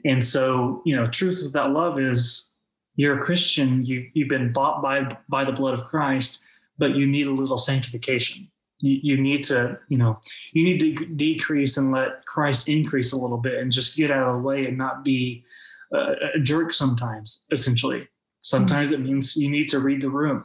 And 0.05 0.23
so, 0.23 0.83
you 0.85 0.97
know, 0.97 1.07
truth 1.07 1.41
without 1.43 1.73
love 1.73 1.99
is 1.99 2.59
you're 2.97 3.19
a 3.19 3.21
Christian, 3.21 3.85
you, 3.85 4.11
you've 4.15 4.29
been 4.29 4.53
bought 4.53 4.83
by, 4.83 5.09
by 5.29 5.45
the 5.45 5.53
blood 5.53 5.75
of 5.75 5.85
Christ, 5.85 6.45
but 6.79 6.95
you 6.95 7.07
need 7.07 7.27
a 7.27 7.31
little 7.31 7.59
sanctification. 7.59 8.51
You, 8.81 8.99
you 9.03 9.17
need 9.21 9.43
to, 9.45 9.79
you 9.89 9.99
know, 9.99 10.21
you 10.53 10.65
need 10.65 10.81
to 10.81 11.07
decrease 11.07 11.77
and 11.77 11.91
let 11.91 12.25
Christ 12.27 12.69
increase 12.69 13.13
a 13.13 13.19
little 13.19 13.39
bit 13.39 13.55
and 13.55 13.73
just 13.73 13.97
get 13.97 14.11
out 14.11 14.29
of 14.29 14.37
the 14.37 14.43
way 14.43 14.67
and 14.67 14.77
not 14.77 15.05
be 15.05 15.45
a 15.93 16.39
jerk 16.41 16.73
sometimes, 16.73 17.47
essentially. 17.53 18.09
Sometimes 18.43 18.93
mm-hmm. 18.93 19.03
it 19.03 19.09
means 19.09 19.37
you 19.37 19.51
need 19.51 19.69
to 19.71 19.79
read 19.79 20.01
the 20.01 20.11
room. 20.11 20.45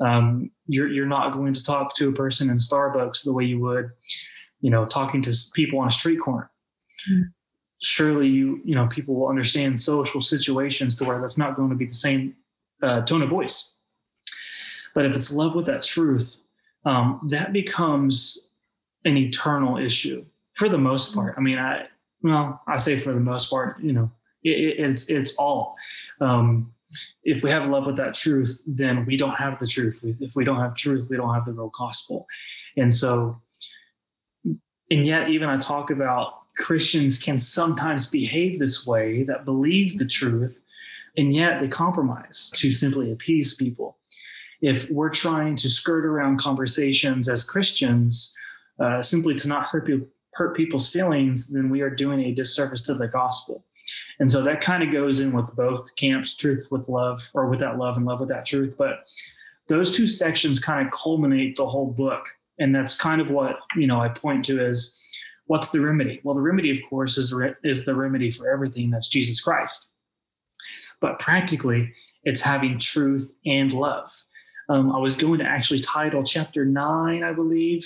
Um, 0.00 0.50
you're, 0.66 0.88
you're 0.88 1.06
not 1.06 1.32
going 1.32 1.54
to 1.54 1.64
talk 1.64 1.94
to 1.94 2.08
a 2.08 2.12
person 2.12 2.50
in 2.50 2.56
Starbucks 2.56 3.24
the 3.24 3.32
way 3.32 3.44
you 3.44 3.60
would, 3.60 3.90
you 4.60 4.70
know, 4.70 4.84
talking 4.86 5.22
to 5.22 5.34
people 5.54 5.78
on 5.78 5.88
a 5.88 5.90
street 5.90 6.20
corner. 6.20 6.50
Mm-hmm. 7.10 7.22
Surely 7.80 8.26
you, 8.26 8.60
you 8.64 8.74
know, 8.74 8.86
people 8.88 9.14
will 9.14 9.28
understand 9.28 9.80
social 9.80 10.20
situations 10.20 10.96
to 10.96 11.04
where 11.04 11.20
that's 11.20 11.38
not 11.38 11.56
going 11.56 11.70
to 11.70 11.76
be 11.76 11.86
the 11.86 11.94
same 11.94 12.34
uh, 12.82 13.02
tone 13.02 13.22
of 13.22 13.28
voice. 13.28 13.80
But 14.94 15.06
if 15.06 15.14
it's 15.14 15.32
love 15.32 15.54
with 15.54 15.66
that 15.66 15.82
truth, 15.82 16.40
um, 16.84 17.20
that 17.28 17.52
becomes 17.52 18.50
an 19.04 19.16
eternal 19.16 19.78
issue 19.78 20.24
for 20.54 20.68
the 20.68 20.78
most 20.78 21.14
part. 21.14 21.34
I 21.36 21.40
mean, 21.40 21.58
I, 21.58 21.86
well, 22.22 22.62
I 22.66 22.76
say 22.76 22.98
for 22.98 23.12
the 23.12 23.20
most 23.20 23.50
part, 23.50 23.80
you 23.80 23.92
know, 23.92 24.10
it, 24.42 24.78
it's 24.78 25.08
it's 25.10 25.36
all. 25.36 25.76
Um, 26.20 26.72
if 27.22 27.42
we 27.42 27.50
have 27.50 27.68
love 27.68 27.86
with 27.86 27.96
that 27.96 28.14
truth, 28.14 28.62
then 28.66 29.04
we 29.04 29.16
don't 29.16 29.38
have 29.38 29.58
the 29.58 29.66
truth. 29.66 30.00
If 30.02 30.34
we 30.34 30.44
don't 30.44 30.60
have 30.60 30.74
truth, 30.74 31.06
we 31.10 31.16
don't 31.16 31.34
have 31.34 31.44
the 31.44 31.52
real 31.52 31.70
gospel. 31.78 32.26
And 32.76 32.92
so, 32.92 33.40
and 34.44 35.06
yet, 35.06 35.28
even 35.28 35.48
I 35.48 35.58
talk 35.58 35.90
about 35.90 36.34
Christians 36.58 37.22
can 37.22 37.38
sometimes 37.38 38.10
behave 38.10 38.58
this 38.58 38.86
way 38.86 39.22
that 39.22 39.44
believe 39.44 39.98
the 39.98 40.06
truth, 40.06 40.60
and 41.16 41.34
yet 41.34 41.60
they 41.60 41.68
compromise 41.68 42.50
to 42.56 42.72
simply 42.72 43.10
appease 43.10 43.56
people. 43.56 43.96
If 44.60 44.90
we're 44.90 45.10
trying 45.10 45.56
to 45.56 45.68
skirt 45.68 46.04
around 46.04 46.38
conversations 46.38 47.28
as 47.28 47.48
Christians 47.48 48.36
uh, 48.80 49.00
simply 49.00 49.34
to 49.36 49.48
not 49.48 49.66
hurt, 49.66 49.88
hurt 50.34 50.56
people's 50.56 50.90
feelings, 50.90 51.52
then 51.52 51.70
we 51.70 51.80
are 51.80 51.90
doing 51.90 52.20
a 52.20 52.34
disservice 52.34 52.82
to 52.82 52.94
the 52.94 53.08
gospel. 53.08 53.64
And 54.18 54.30
so 54.30 54.42
that 54.42 54.60
kind 54.60 54.82
of 54.82 54.90
goes 54.90 55.20
in 55.20 55.32
with 55.32 55.54
both 55.54 55.94
camps, 55.96 56.36
truth 56.36 56.68
with 56.70 56.88
love, 56.88 57.30
or 57.34 57.48
without 57.48 57.78
love 57.78 57.96
and 57.96 58.04
love 58.04 58.20
without 58.20 58.44
truth. 58.44 58.74
But 58.76 59.04
those 59.68 59.96
two 59.96 60.08
sections 60.08 60.58
kind 60.58 60.86
of 60.86 60.92
culminate 60.92 61.56
the 61.56 61.66
whole 61.66 61.90
book. 61.90 62.26
And 62.58 62.74
that's 62.74 63.00
kind 63.00 63.20
of 63.20 63.30
what, 63.30 63.60
you 63.76 63.86
know, 63.86 64.00
I 64.00 64.08
point 64.08 64.44
to 64.46 64.60
as 64.60 65.00
what's 65.48 65.70
the 65.70 65.80
remedy? 65.80 66.20
Well, 66.22 66.34
the 66.34 66.40
remedy, 66.40 66.70
of 66.70 66.78
course, 66.88 67.18
is, 67.18 67.34
re- 67.34 67.56
is 67.64 67.84
the 67.84 67.96
remedy 67.96 68.30
for 68.30 68.48
everything. 68.48 68.90
That's 68.90 69.08
Jesus 69.08 69.40
Christ. 69.40 69.94
But 71.00 71.18
practically, 71.18 71.92
it's 72.22 72.42
having 72.42 72.78
truth 72.78 73.34
and 73.44 73.72
love. 73.72 74.10
Um, 74.68 74.94
I 74.94 74.98
was 74.98 75.16
going 75.16 75.40
to 75.40 75.46
actually 75.46 75.80
title 75.80 76.22
chapter 76.22 76.64
nine, 76.64 77.24
I 77.24 77.32
believe, 77.32 77.84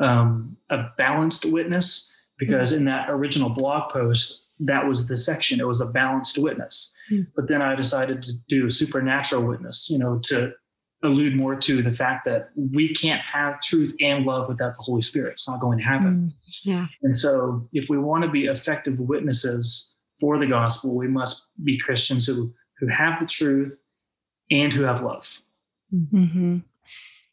um, 0.00 0.56
a 0.70 0.84
balanced 0.96 1.52
witness, 1.52 2.14
because 2.38 2.70
mm-hmm. 2.70 2.78
in 2.78 2.84
that 2.86 3.10
original 3.10 3.50
blog 3.50 3.90
post, 3.90 4.46
that 4.60 4.86
was 4.86 5.08
the 5.08 5.16
section. 5.16 5.60
It 5.60 5.66
was 5.66 5.80
a 5.80 5.86
balanced 5.86 6.38
witness. 6.38 6.96
Mm. 7.10 7.26
But 7.34 7.48
then 7.48 7.62
I 7.62 7.74
decided 7.74 8.22
to 8.24 8.32
do 8.48 8.66
a 8.66 8.70
supernatural 8.70 9.46
witness, 9.46 9.88
you 9.90 9.98
know, 9.98 10.18
to 10.24 10.52
allude 11.02 11.36
more 11.36 11.54
to 11.54 11.80
the 11.80 11.92
fact 11.92 12.24
that 12.24 12.50
we 12.56 12.92
can't 12.92 13.20
have 13.20 13.60
truth 13.60 13.94
and 14.00 14.26
love 14.26 14.48
without 14.48 14.74
the 14.74 14.82
Holy 14.82 15.02
Spirit. 15.02 15.32
It's 15.32 15.48
not 15.48 15.60
going 15.60 15.78
to 15.78 15.84
happen. 15.84 16.28
Mm. 16.28 16.58
Yeah. 16.64 16.86
And 17.02 17.16
so 17.16 17.68
if 17.72 17.88
we 17.88 17.98
want 17.98 18.24
to 18.24 18.30
be 18.30 18.46
effective 18.46 18.98
witnesses 18.98 19.94
for 20.18 20.38
the 20.38 20.46
gospel, 20.46 20.96
we 20.96 21.08
must 21.08 21.50
be 21.62 21.78
Christians 21.78 22.26
who 22.26 22.52
who 22.78 22.88
have 22.88 23.18
the 23.20 23.26
truth 23.26 23.82
and 24.50 24.72
who 24.72 24.84
have 24.84 25.02
love. 25.02 25.42
Mm-hmm. 25.92 26.58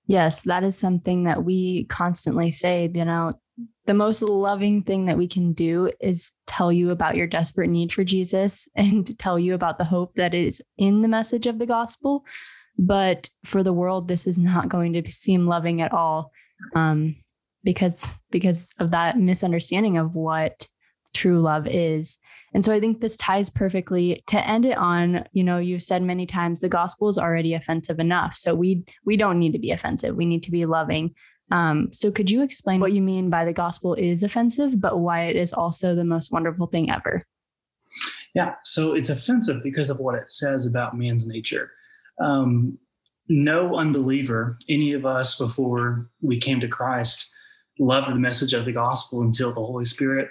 Yes, 0.08 0.41
that 0.41 0.63
is 0.63 0.78
something 0.78 1.23
that 1.23 1.43
we 1.43 1.86
constantly 1.86 2.51
say, 2.51 2.89
you 2.93 3.06
know, 3.06 3.32
the 3.86 3.93
most 3.93 4.21
loving 4.21 4.84
thing 4.84 5.06
that 5.06 5.17
we 5.17 5.28
can 5.28 5.54
do 5.54 5.91
is 5.99 6.34
tell 6.45 6.71
you 6.71 6.89
about 6.89 7.15
your 7.15 7.28
desperate 7.28 7.69
need 7.69 7.93
for 7.93 8.04
Jesus 8.04 8.67
and 8.75 9.17
tell 9.17 9.39
you 9.39 9.54
about 9.54 9.78
the 9.78 9.86
hope 9.86 10.15
that 10.15 10.34
is 10.34 10.62
in 10.78 11.01
the 11.01 11.08
message 11.08 11.45
of 11.45 11.60
the 11.60 11.67
gospel. 11.67 12.25
But 12.78 13.30
for 13.46 13.64
the 13.64 13.74
world, 13.74 14.08
this 14.08 14.28
is 14.28 14.38
not 14.38 14.70
going 14.70 14.94
to 14.94 15.12
seem 15.12 15.48
loving 15.48 15.82
at 15.82 15.94
all 15.94 16.32
um, 16.76 17.16
because 17.64 18.18
because 18.32 18.72
of 18.80 18.92
that 18.92 19.18
misunderstanding 19.18 19.98
of 19.98 20.16
what 20.16 20.68
true 21.14 21.42
love 21.42 21.68
is. 21.68 22.18
And 22.54 22.64
so 22.64 22.74
I 22.74 22.80
think 22.80 23.02
this 23.02 23.18
ties 23.18 23.50
perfectly 23.50 24.24
to 24.28 24.48
end 24.48 24.66
it 24.66 24.78
on, 24.78 25.26
you 25.34 25.44
know, 25.44 25.58
you've 25.58 25.84
said 25.84 26.04
many 26.04 26.26
times 26.26 26.62
the 26.62 26.70
gospel 26.70 27.10
is 27.10 27.18
already 27.18 27.54
offensive 27.54 28.00
enough. 28.00 28.36
So 28.36 28.54
we 28.56 28.86
we 29.06 29.18
don't 29.18 29.40
need 29.40 29.54
to 29.54 29.60
be 29.60 29.72
offensive. 29.72 30.16
We 30.16 30.26
need 30.26 30.44
to 30.44 30.52
be 30.52 30.66
loving. 30.66 31.16
Um, 31.52 31.90
so 31.92 32.12
could 32.12 32.32
you 32.32 32.42
explain 32.42 32.80
what 32.80 32.94
you 32.94 33.02
mean 33.02 33.30
by 33.30 33.46
the 33.46 33.54
gospel 33.54 33.94
is 33.94 34.24
offensive, 34.24 34.82
but 34.82 35.00
why 35.00 35.24
it 35.24 35.36
is 35.36 35.54
also 35.54 35.94
the 35.94 36.04
most 36.04 36.32
wonderful 36.32 36.68
thing 36.68 36.90
ever? 36.90 37.24
Yeah, 38.34 38.56
so 38.64 38.94
it's 38.94 39.10
offensive 39.10 39.62
because 39.64 39.90
of 39.90 40.00
what 40.00 40.16
it 40.16 40.30
says 40.30 40.66
about 40.66 40.98
man's 40.98 41.28
nature. 41.28 41.72
Um, 42.19 42.78
no 43.28 43.75
unbeliever, 43.75 44.58
any 44.69 44.93
of 44.93 45.06
us 45.06 45.38
before 45.38 46.08
we 46.21 46.39
came 46.39 46.60
to 46.60 46.67
Christ, 46.67 47.34
loved 47.80 48.10
the 48.10 48.15
message 48.15 48.54
of 48.54 48.65
the 48.65 48.71
gospel 48.71 49.21
until 49.21 49.51
the 49.51 49.65
Holy 49.65 49.86
Spirit 49.86 50.30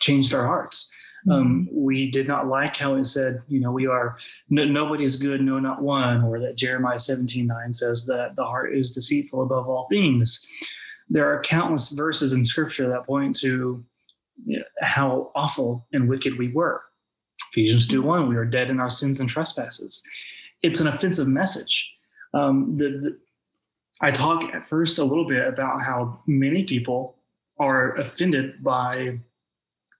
changed 0.00 0.32
our 0.34 0.46
hearts. 0.46 0.92
Um, 1.30 1.66
mm-hmm. 1.68 1.84
we 1.84 2.10
did 2.10 2.26
not 2.26 2.46
like 2.46 2.76
how 2.76 2.94
it 2.94 3.04
said, 3.04 3.42
you 3.46 3.60
know, 3.60 3.70
we 3.70 3.86
are 3.86 4.16
no, 4.48 4.64
nobody's 4.64 5.16
good, 5.16 5.42
no, 5.42 5.58
not 5.58 5.82
one, 5.82 6.22
or 6.22 6.40
that 6.40 6.56
Jeremiah 6.56 6.98
17 6.98 7.46
9 7.46 7.72
says 7.74 8.06
that 8.06 8.36
the 8.36 8.44
heart 8.44 8.74
is 8.74 8.94
deceitful 8.94 9.42
above 9.42 9.68
all 9.68 9.86
things. 9.90 10.46
There 11.10 11.30
are 11.30 11.42
countless 11.42 11.90
verses 11.90 12.32
in 12.32 12.44
scripture 12.46 12.88
that 12.88 13.04
point 13.04 13.36
to 13.40 13.84
you 14.46 14.58
know, 14.58 14.64
how 14.80 15.30
awful 15.34 15.86
and 15.92 16.08
wicked 16.08 16.38
we 16.38 16.48
were. 16.48 16.82
Ephesians 17.52 17.86
2 17.86 18.00
1, 18.00 18.28
we 18.28 18.36
are 18.36 18.46
dead 18.46 18.70
in 18.70 18.80
our 18.80 18.88
sins 18.90 19.20
and 19.20 19.28
trespasses. 19.28 20.02
It's 20.62 20.80
an 20.80 20.86
offensive 20.86 21.28
message. 21.28 21.92
Um, 22.34 22.76
the, 22.76 22.88
the, 22.88 23.18
I 24.00 24.10
talk 24.10 24.44
at 24.54 24.66
first 24.66 24.98
a 24.98 25.04
little 25.04 25.26
bit 25.26 25.46
about 25.46 25.82
how 25.82 26.20
many 26.26 26.64
people 26.64 27.16
are 27.58 27.96
offended 27.96 28.62
by 28.62 29.20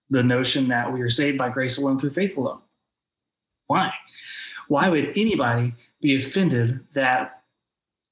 the 0.09 0.23
notion 0.23 0.67
that 0.69 0.91
we 0.91 1.01
are 1.01 1.09
saved 1.09 1.37
by 1.37 1.49
grace 1.49 1.77
alone 1.77 1.99
through 1.99 2.09
faith 2.09 2.37
alone. 2.37 2.59
Why? 3.67 3.93
Why 4.67 4.89
would 4.89 5.13
anybody 5.15 5.73
be 6.01 6.15
offended 6.15 6.79
that 6.93 7.43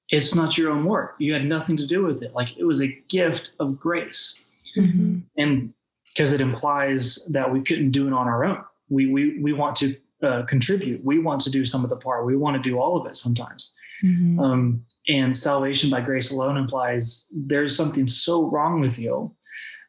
it's 0.09 0.35
not 0.35 0.57
your 0.57 0.71
own 0.71 0.85
work? 0.85 1.15
You 1.19 1.33
had 1.33 1.45
nothing 1.45 1.77
to 1.77 1.87
do 1.87 2.03
with 2.03 2.23
it. 2.23 2.33
Like 2.33 2.57
it 2.57 2.63
was 2.63 2.81
a 2.81 2.87
gift 3.09 3.53
of 3.59 3.79
grace. 3.79 4.49
Mm-hmm. 4.77 5.19
And 5.37 5.73
because 6.13 6.33
it 6.33 6.41
implies 6.41 7.25
that 7.27 7.51
we 7.51 7.61
couldn't 7.61 7.91
do 7.91 8.07
it 8.07 8.13
on 8.13 8.27
our 8.27 8.43
own. 8.43 8.63
We, 8.89 9.07
we, 9.07 9.39
we 9.39 9.53
want 9.53 9.75
to 9.77 9.95
uh, 10.23 10.43
contribute. 10.43 11.03
We 11.03 11.19
want 11.19 11.41
to 11.41 11.51
do 11.51 11.65
some 11.65 11.83
of 11.83 11.89
the 11.89 11.97
part. 11.97 12.25
We 12.25 12.37
want 12.37 12.61
to 12.61 12.69
do 12.69 12.79
all 12.79 12.99
of 12.99 13.07
it 13.07 13.15
sometimes. 13.15 13.75
Mm-hmm. 14.03 14.39
Um, 14.39 14.85
and 15.07 15.35
salvation 15.35 15.89
by 15.89 16.01
grace 16.01 16.31
alone 16.31 16.57
implies 16.57 17.31
there's 17.35 17.75
something 17.75 18.07
so 18.07 18.49
wrong 18.49 18.79
with 18.79 18.99
you 18.99 19.35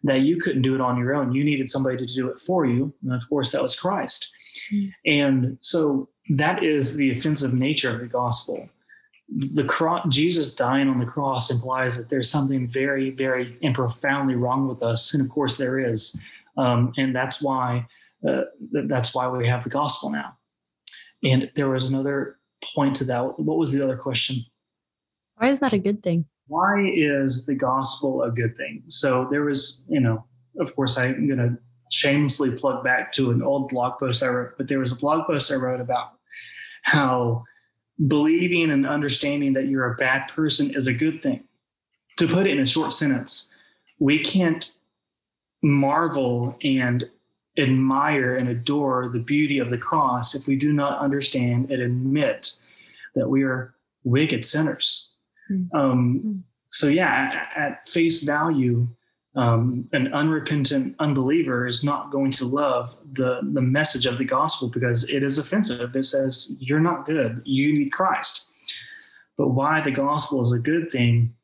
that 0.02 0.22
you 0.22 0.40
couldn't 0.40 0.62
do 0.62 0.74
it 0.74 0.80
on 0.80 0.98
your 0.98 1.14
own. 1.14 1.32
You 1.32 1.44
needed 1.44 1.68
somebody 1.68 1.96
to 1.96 2.06
do 2.06 2.28
it 2.28 2.38
for 2.38 2.64
you. 2.64 2.94
And 3.02 3.12
of 3.12 3.28
course, 3.28 3.52
that 3.52 3.62
was 3.62 3.78
Christ. 3.78 4.32
Mm-hmm. 4.72 4.88
And 5.06 5.58
so 5.60 6.08
that 6.30 6.62
is 6.62 6.96
the 6.96 7.10
offensive 7.10 7.54
nature 7.54 7.90
of 7.90 8.00
the 8.00 8.06
gospel. 8.06 8.68
The 9.28 9.64
cross, 9.64 10.06
Jesus 10.08 10.56
dying 10.56 10.88
on 10.88 10.98
the 10.98 11.06
cross 11.06 11.50
implies 11.50 11.96
that 11.96 12.08
there's 12.08 12.30
something 12.30 12.66
very, 12.66 13.10
very 13.10 13.56
and 13.62 13.74
profoundly 13.74 14.34
wrong 14.34 14.66
with 14.66 14.82
us, 14.82 15.14
and 15.14 15.24
of 15.24 15.30
course 15.30 15.56
there 15.56 15.78
is, 15.78 16.20
um, 16.56 16.92
and 16.96 17.14
that's 17.14 17.40
why 17.40 17.86
uh, 18.26 18.42
that's 18.72 19.14
why 19.14 19.28
we 19.28 19.48
have 19.48 19.64
the 19.64 19.70
gospel 19.70 20.10
now. 20.10 20.36
And 21.22 21.50
there 21.54 21.68
was 21.68 21.88
another 21.88 22.38
point 22.74 22.96
to 22.96 23.04
that. 23.04 23.38
What 23.38 23.58
was 23.58 23.72
the 23.72 23.82
other 23.82 23.96
question? 23.96 24.44
Why 25.36 25.48
is 25.48 25.60
that 25.60 25.72
a 25.72 25.78
good 25.78 26.02
thing? 26.02 26.26
why 26.50 26.90
is 26.92 27.46
the 27.46 27.54
gospel 27.54 28.24
a 28.24 28.30
good 28.30 28.56
thing? 28.56 28.82
So 28.88 29.28
there 29.30 29.44
was, 29.44 29.86
you 29.88 30.00
know, 30.00 30.24
of 30.58 30.74
course, 30.74 30.98
I'm 30.98 31.28
going 31.28 31.38
to 31.38 31.56
shamelessly 31.92 32.56
plug 32.56 32.82
back 32.82 33.12
to 33.12 33.30
an 33.30 33.40
old 33.40 33.68
blog 33.68 34.00
post 34.00 34.22
I 34.22 34.28
wrote, 34.28 34.58
but 34.58 34.66
there 34.66 34.80
was 34.80 34.90
a 34.90 34.96
blog 34.96 35.28
post 35.28 35.52
I 35.52 35.54
wrote 35.54 35.80
about 35.80 36.08
how 36.82 37.44
believing 38.08 38.72
and 38.72 38.84
understanding 38.84 39.52
that 39.52 39.68
you're 39.68 39.92
a 39.92 39.94
bad 39.94 40.26
person 40.26 40.74
is 40.74 40.88
a 40.88 40.92
good 40.92 41.22
thing. 41.22 41.44
To 42.16 42.26
put 42.26 42.48
it 42.48 42.50
in 42.50 42.58
a 42.58 42.66
short 42.66 42.92
sentence, 42.92 43.54
we 44.00 44.18
can't 44.18 44.68
marvel 45.62 46.58
and 46.64 47.08
admire 47.58 48.36
and 48.36 48.48
adore 48.48 49.08
the 49.08 49.20
beauty 49.20 49.58
of 49.58 49.70
the 49.70 49.78
cross 49.78 50.34
if 50.34 50.46
we 50.46 50.56
do 50.56 50.72
not 50.72 50.98
understand 51.00 51.70
and 51.70 51.82
admit 51.82 52.56
that 53.14 53.28
we 53.28 53.42
are 53.42 53.74
wicked 54.04 54.44
sinners 54.44 55.10
Mm. 55.50 55.74
Um, 55.74 56.20
mm. 56.24 56.42
so 56.70 56.86
yeah, 56.86 57.48
at, 57.56 57.62
at 57.62 57.88
face 57.88 58.24
value, 58.24 58.88
um, 59.36 59.88
an 59.92 60.12
unrepentant 60.12 60.96
unbeliever 60.98 61.66
is 61.66 61.84
not 61.84 62.10
going 62.10 62.32
to 62.32 62.44
love 62.44 62.96
the 63.12 63.40
the 63.52 63.62
message 63.62 64.06
of 64.06 64.18
the 64.18 64.24
gospel 64.24 64.68
because 64.68 65.08
it 65.08 65.22
is 65.22 65.38
offensive. 65.38 65.94
It 65.94 66.04
says 66.04 66.56
you're 66.58 66.80
not 66.80 67.04
good. 67.04 67.42
You 67.44 67.72
need 67.72 67.90
Christ. 67.90 68.52
But 69.36 69.50
why 69.50 69.80
the 69.80 69.92
gospel 69.92 70.40
is 70.40 70.52
a 70.52 70.58
good 70.58 70.90
thing 70.90 71.34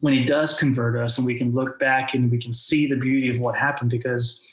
when 0.00 0.14
He 0.14 0.24
does 0.24 0.58
convert 0.58 0.96
us, 0.96 1.18
and 1.18 1.26
we 1.26 1.36
can 1.36 1.52
look 1.52 1.78
back 1.78 2.14
and 2.14 2.30
we 2.30 2.38
can 2.38 2.52
see 2.52 2.86
the 2.86 2.96
beauty 2.96 3.30
of 3.30 3.38
what 3.38 3.56
happened 3.56 3.90
because. 3.90 4.46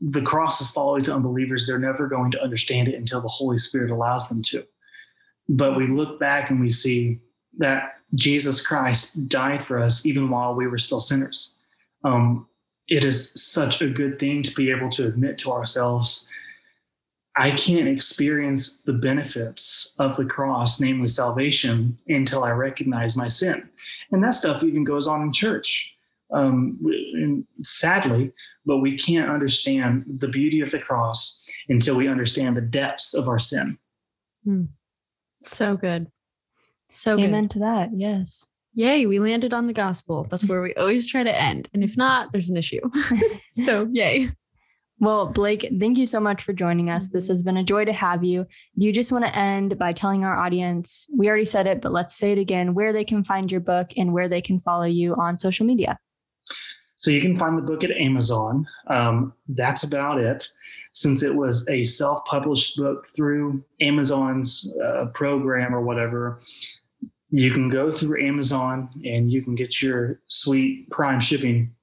The 0.00 0.22
cross 0.22 0.60
is 0.60 0.70
folly 0.70 1.02
to 1.02 1.14
unbelievers. 1.14 1.66
They're 1.66 1.78
never 1.78 2.08
going 2.08 2.30
to 2.32 2.42
understand 2.42 2.88
it 2.88 2.94
until 2.94 3.20
the 3.20 3.28
Holy 3.28 3.58
Spirit 3.58 3.90
allows 3.90 4.28
them 4.28 4.42
to. 4.44 4.64
But 5.48 5.76
we 5.76 5.84
look 5.84 6.18
back 6.18 6.50
and 6.50 6.60
we 6.60 6.70
see 6.70 7.20
that 7.58 7.96
Jesus 8.14 8.66
Christ 8.66 9.28
died 9.28 9.62
for 9.62 9.78
us 9.78 10.06
even 10.06 10.30
while 10.30 10.54
we 10.54 10.66
were 10.66 10.78
still 10.78 11.00
sinners. 11.00 11.58
Um, 12.04 12.48
it 12.88 13.04
is 13.04 13.42
such 13.42 13.80
a 13.80 13.88
good 13.88 14.18
thing 14.18 14.42
to 14.42 14.54
be 14.54 14.70
able 14.70 14.88
to 14.90 15.06
admit 15.06 15.38
to 15.38 15.52
ourselves, 15.52 16.28
I 17.36 17.52
can't 17.52 17.88
experience 17.88 18.82
the 18.82 18.92
benefits 18.92 19.94
of 19.98 20.16
the 20.16 20.26
cross, 20.26 20.80
namely 20.80 21.08
salvation, 21.08 21.96
until 22.06 22.44
I 22.44 22.50
recognize 22.50 23.16
my 23.16 23.28
sin. 23.28 23.68
And 24.10 24.22
that 24.22 24.34
stuff 24.34 24.62
even 24.62 24.84
goes 24.84 25.08
on 25.08 25.22
in 25.22 25.32
church. 25.32 25.91
Um, 26.32 26.78
and 27.14 27.44
sadly, 27.62 28.32
but 28.64 28.78
we 28.78 28.96
can't 28.96 29.30
understand 29.30 30.04
the 30.06 30.28
beauty 30.28 30.60
of 30.60 30.70
the 30.70 30.78
cross 30.78 31.46
until 31.68 31.96
we 31.96 32.08
understand 32.08 32.56
the 32.56 32.62
depths 32.62 33.14
of 33.14 33.28
our 33.28 33.38
sin. 33.38 33.78
Hmm. 34.44 34.64
So 35.42 35.76
good. 35.76 36.06
So 36.88 37.16
good. 37.16 37.26
Amen 37.26 37.44
good. 37.44 37.50
to 37.52 37.58
that. 37.60 37.90
Yes. 37.94 38.48
Yay, 38.74 39.04
we 39.04 39.18
landed 39.18 39.52
on 39.52 39.66
the 39.66 39.72
gospel. 39.72 40.26
That's 40.30 40.48
where 40.48 40.62
we 40.62 40.74
always 40.76 41.06
try 41.06 41.22
to 41.22 41.40
end. 41.40 41.68
And 41.74 41.84
if 41.84 41.96
not, 41.96 42.32
there's 42.32 42.50
an 42.50 42.56
issue. 42.56 42.80
so, 43.50 43.86
yay. 43.92 44.30
Well, 44.98 45.26
Blake, 45.26 45.68
thank 45.80 45.98
you 45.98 46.06
so 46.06 46.20
much 46.20 46.44
for 46.44 46.52
joining 46.52 46.88
us. 46.88 47.08
This 47.08 47.24
mm-hmm. 47.24 47.32
has 47.32 47.42
been 47.42 47.56
a 47.56 47.64
joy 47.64 47.84
to 47.84 47.92
have 47.92 48.22
you. 48.22 48.46
Do 48.78 48.86
you 48.86 48.92
just 48.92 49.10
want 49.10 49.24
to 49.24 49.36
end 49.36 49.76
by 49.76 49.92
telling 49.92 50.24
our 50.24 50.36
audience, 50.36 51.10
we 51.16 51.28
already 51.28 51.44
said 51.44 51.66
it, 51.66 51.82
but 51.82 51.92
let's 51.92 52.14
say 52.14 52.32
it 52.32 52.38
again, 52.38 52.72
where 52.72 52.92
they 52.92 53.04
can 53.04 53.24
find 53.24 53.50
your 53.50 53.60
book 53.60 53.90
and 53.96 54.12
where 54.12 54.28
they 54.28 54.40
can 54.40 54.60
follow 54.60 54.84
you 54.84 55.16
on 55.16 55.36
social 55.36 55.66
media? 55.66 55.98
So 57.02 57.10
you 57.10 57.20
can 57.20 57.36
find 57.36 57.58
the 57.58 57.62
book 57.62 57.84
at 57.84 57.90
Amazon. 57.90 58.66
Um, 58.86 59.34
that's 59.48 59.82
about 59.82 60.18
it 60.18 60.48
since 60.92 61.22
it 61.22 61.34
was 61.34 61.68
a 61.68 61.82
self 61.82 62.24
published 62.26 62.76
book 62.76 63.06
through 63.06 63.64
Amazon's 63.80 64.72
uh, 64.82 65.06
program 65.14 65.74
or 65.74 65.80
whatever, 65.80 66.40
you 67.30 67.50
can 67.50 67.70
go 67.70 67.90
through 67.90 68.22
Amazon 68.22 68.90
and 69.04 69.32
you 69.32 69.42
can 69.42 69.54
get 69.54 69.80
your 69.80 70.20
sweet 70.26 70.88
prime 70.90 71.18
shipping. 71.18 71.74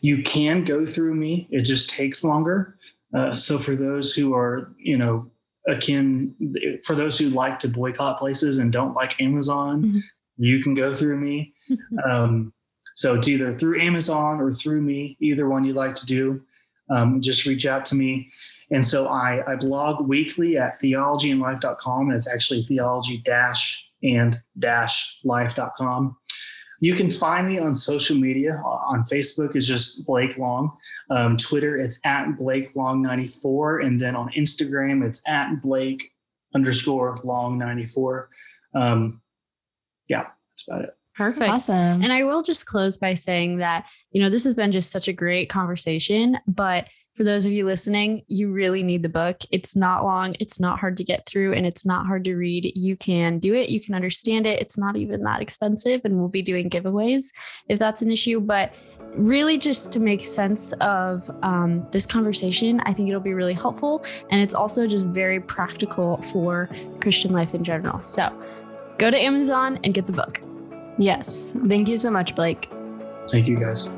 You 0.00 0.22
can 0.22 0.64
go 0.64 0.86
through 0.86 1.14
me, 1.14 1.46
it 1.50 1.62
just 1.62 1.90
takes 1.90 2.24
longer. 2.24 2.76
Uh, 3.14 3.30
so 3.30 3.58
for 3.58 3.76
those 3.76 4.14
who 4.14 4.34
are, 4.34 4.72
you 4.78 4.96
know, 4.96 5.30
akin, 5.68 6.34
for 6.84 6.94
those 6.94 7.18
who 7.18 7.28
like 7.28 7.58
to 7.60 7.68
boycott 7.68 8.18
places 8.18 8.58
and 8.58 8.72
don't 8.72 8.94
like 8.94 9.20
Amazon, 9.20 9.84
mm-hmm. 9.84 9.98
you 10.36 10.62
can 10.62 10.74
go 10.74 10.92
through 10.92 11.20
me. 11.20 11.52
um, 12.04 12.53
so 12.94 13.14
it's 13.16 13.28
either 13.28 13.52
through 13.52 13.80
Amazon 13.80 14.40
or 14.40 14.50
through 14.50 14.80
me, 14.80 15.16
either 15.20 15.48
one 15.48 15.64
you'd 15.64 15.76
like 15.76 15.94
to 15.96 16.06
do 16.06 16.42
um, 16.90 17.20
just 17.20 17.46
reach 17.46 17.66
out 17.66 17.84
to 17.86 17.94
me. 17.94 18.30
And 18.70 18.84
so 18.84 19.06
I, 19.06 19.52
I 19.52 19.56
blog 19.56 20.06
weekly 20.06 20.56
at 20.58 20.70
theologyandlife.com. 20.70 22.06
And 22.06 22.14
it's 22.14 22.32
actually 22.32 22.62
theology 22.62 23.18
dash 23.18 23.90
and 24.02 24.40
dash 24.58 25.20
life.com. 25.24 26.16
You 26.80 26.94
can 26.94 27.08
find 27.08 27.46
me 27.46 27.58
on 27.58 27.72
social 27.72 28.16
media. 28.16 28.60
On 28.64 29.04
Facebook 29.04 29.56
is 29.56 29.66
just 29.66 30.04
Blake 30.06 30.36
Long. 30.36 30.76
Um, 31.10 31.36
Twitter, 31.36 31.76
it's 31.76 32.00
at 32.04 32.36
Blake 32.36 32.66
Long 32.76 33.00
94. 33.00 33.80
And 33.80 33.98
then 33.98 34.16
on 34.16 34.30
Instagram, 34.32 35.06
it's 35.06 35.26
at 35.28 35.62
Blake 35.62 36.12
underscore 36.54 37.18
Long 37.24 37.58
94. 37.58 38.28
Um, 38.74 39.22
yeah, 40.08 40.26
that's 40.50 40.68
about 40.68 40.84
it. 40.84 40.96
Perfect. 41.16 41.50
Awesome. 41.50 42.02
And 42.02 42.12
I 42.12 42.24
will 42.24 42.42
just 42.42 42.66
close 42.66 42.96
by 42.96 43.14
saying 43.14 43.58
that, 43.58 43.86
you 44.10 44.22
know, 44.22 44.28
this 44.28 44.44
has 44.44 44.54
been 44.54 44.72
just 44.72 44.90
such 44.90 45.08
a 45.08 45.12
great 45.12 45.48
conversation, 45.48 46.38
but 46.46 46.88
for 47.14 47.22
those 47.22 47.46
of 47.46 47.52
you 47.52 47.64
listening, 47.64 48.22
you 48.26 48.50
really 48.50 48.82
need 48.82 49.04
the 49.04 49.08
book. 49.08 49.42
It's 49.52 49.76
not 49.76 50.02
long, 50.02 50.34
it's 50.40 50.58
not 50.58 50.80
hard 50.80 50.96
to 50.96 51.04
get 51.04 51.28
through, 51.28 51.52
and 51.52 51.64
it's 51.64 51.86
not 51.86 52.06
hard 52.06 52.24
to 52.24 52.34
read. 52.34 52.72
You 52.74 52.96
can 52.96 53.38
do 53.38 53.54
it, 53.54 53.70
you 53.70 53.80
can 53.80 53.94
understand 53.94 54.46
it. 54.46 54.60
It's 54.60 54.76
not 54.76 54.96
even 54.96 55.22
that 55.22 55.40
expensive, 55.40 56.00
and 56.04 56.18
we'll 56.18 56.28
be 56.28 56.42
doing 56.42 56.68
giveaways 56.68 57.32
if 57.68 57.78
that's 57.78 58.02
an 58.02 58.10
issue. 58.10 58.40
But 58.40 58.74
really, 59.14 59.58
just 59.58 59.92
to 59.92 60.00
make 60.00 60.26
sense 60.26 60.72
of 60.80 61.30
um, 61.44 61.86
this 61.92 62.04
conversation, 62.04 62.80
I 62.80 62.92
think 62.92 63.08
it'll 63.08 63.20
be 63.20 63.34
really 63.34 63.54
helpful. 63.54 64.04
And 64.32 64.40
it's 64.40 64.54
also 64.54 64.88
just 64.88 65.06
very 65.06 65.38
practical 65.38 66.20
for 66.20 66.68
Christian 67.00 67.32
life 67.32 67.54
in 67.54 67.62
general. 67.62 68.02
So 68.02 68.36
go 68.98 69.08
to 69.08 69.16
Amazon 69.16 69.78
and 69.84 69.94
get 69.94 70.08
the 70.08 70.12
book. 70.12 70.42
Yes. 70.98 71.54
Thank 71.68 71.88
you 71.88 71.98
so 71.98 72.10
much, 72.10 72.34
Blake. 72.34 72.70
Thank 73.28 73.46
you 73.46 73.56
guys. 73.56 73.88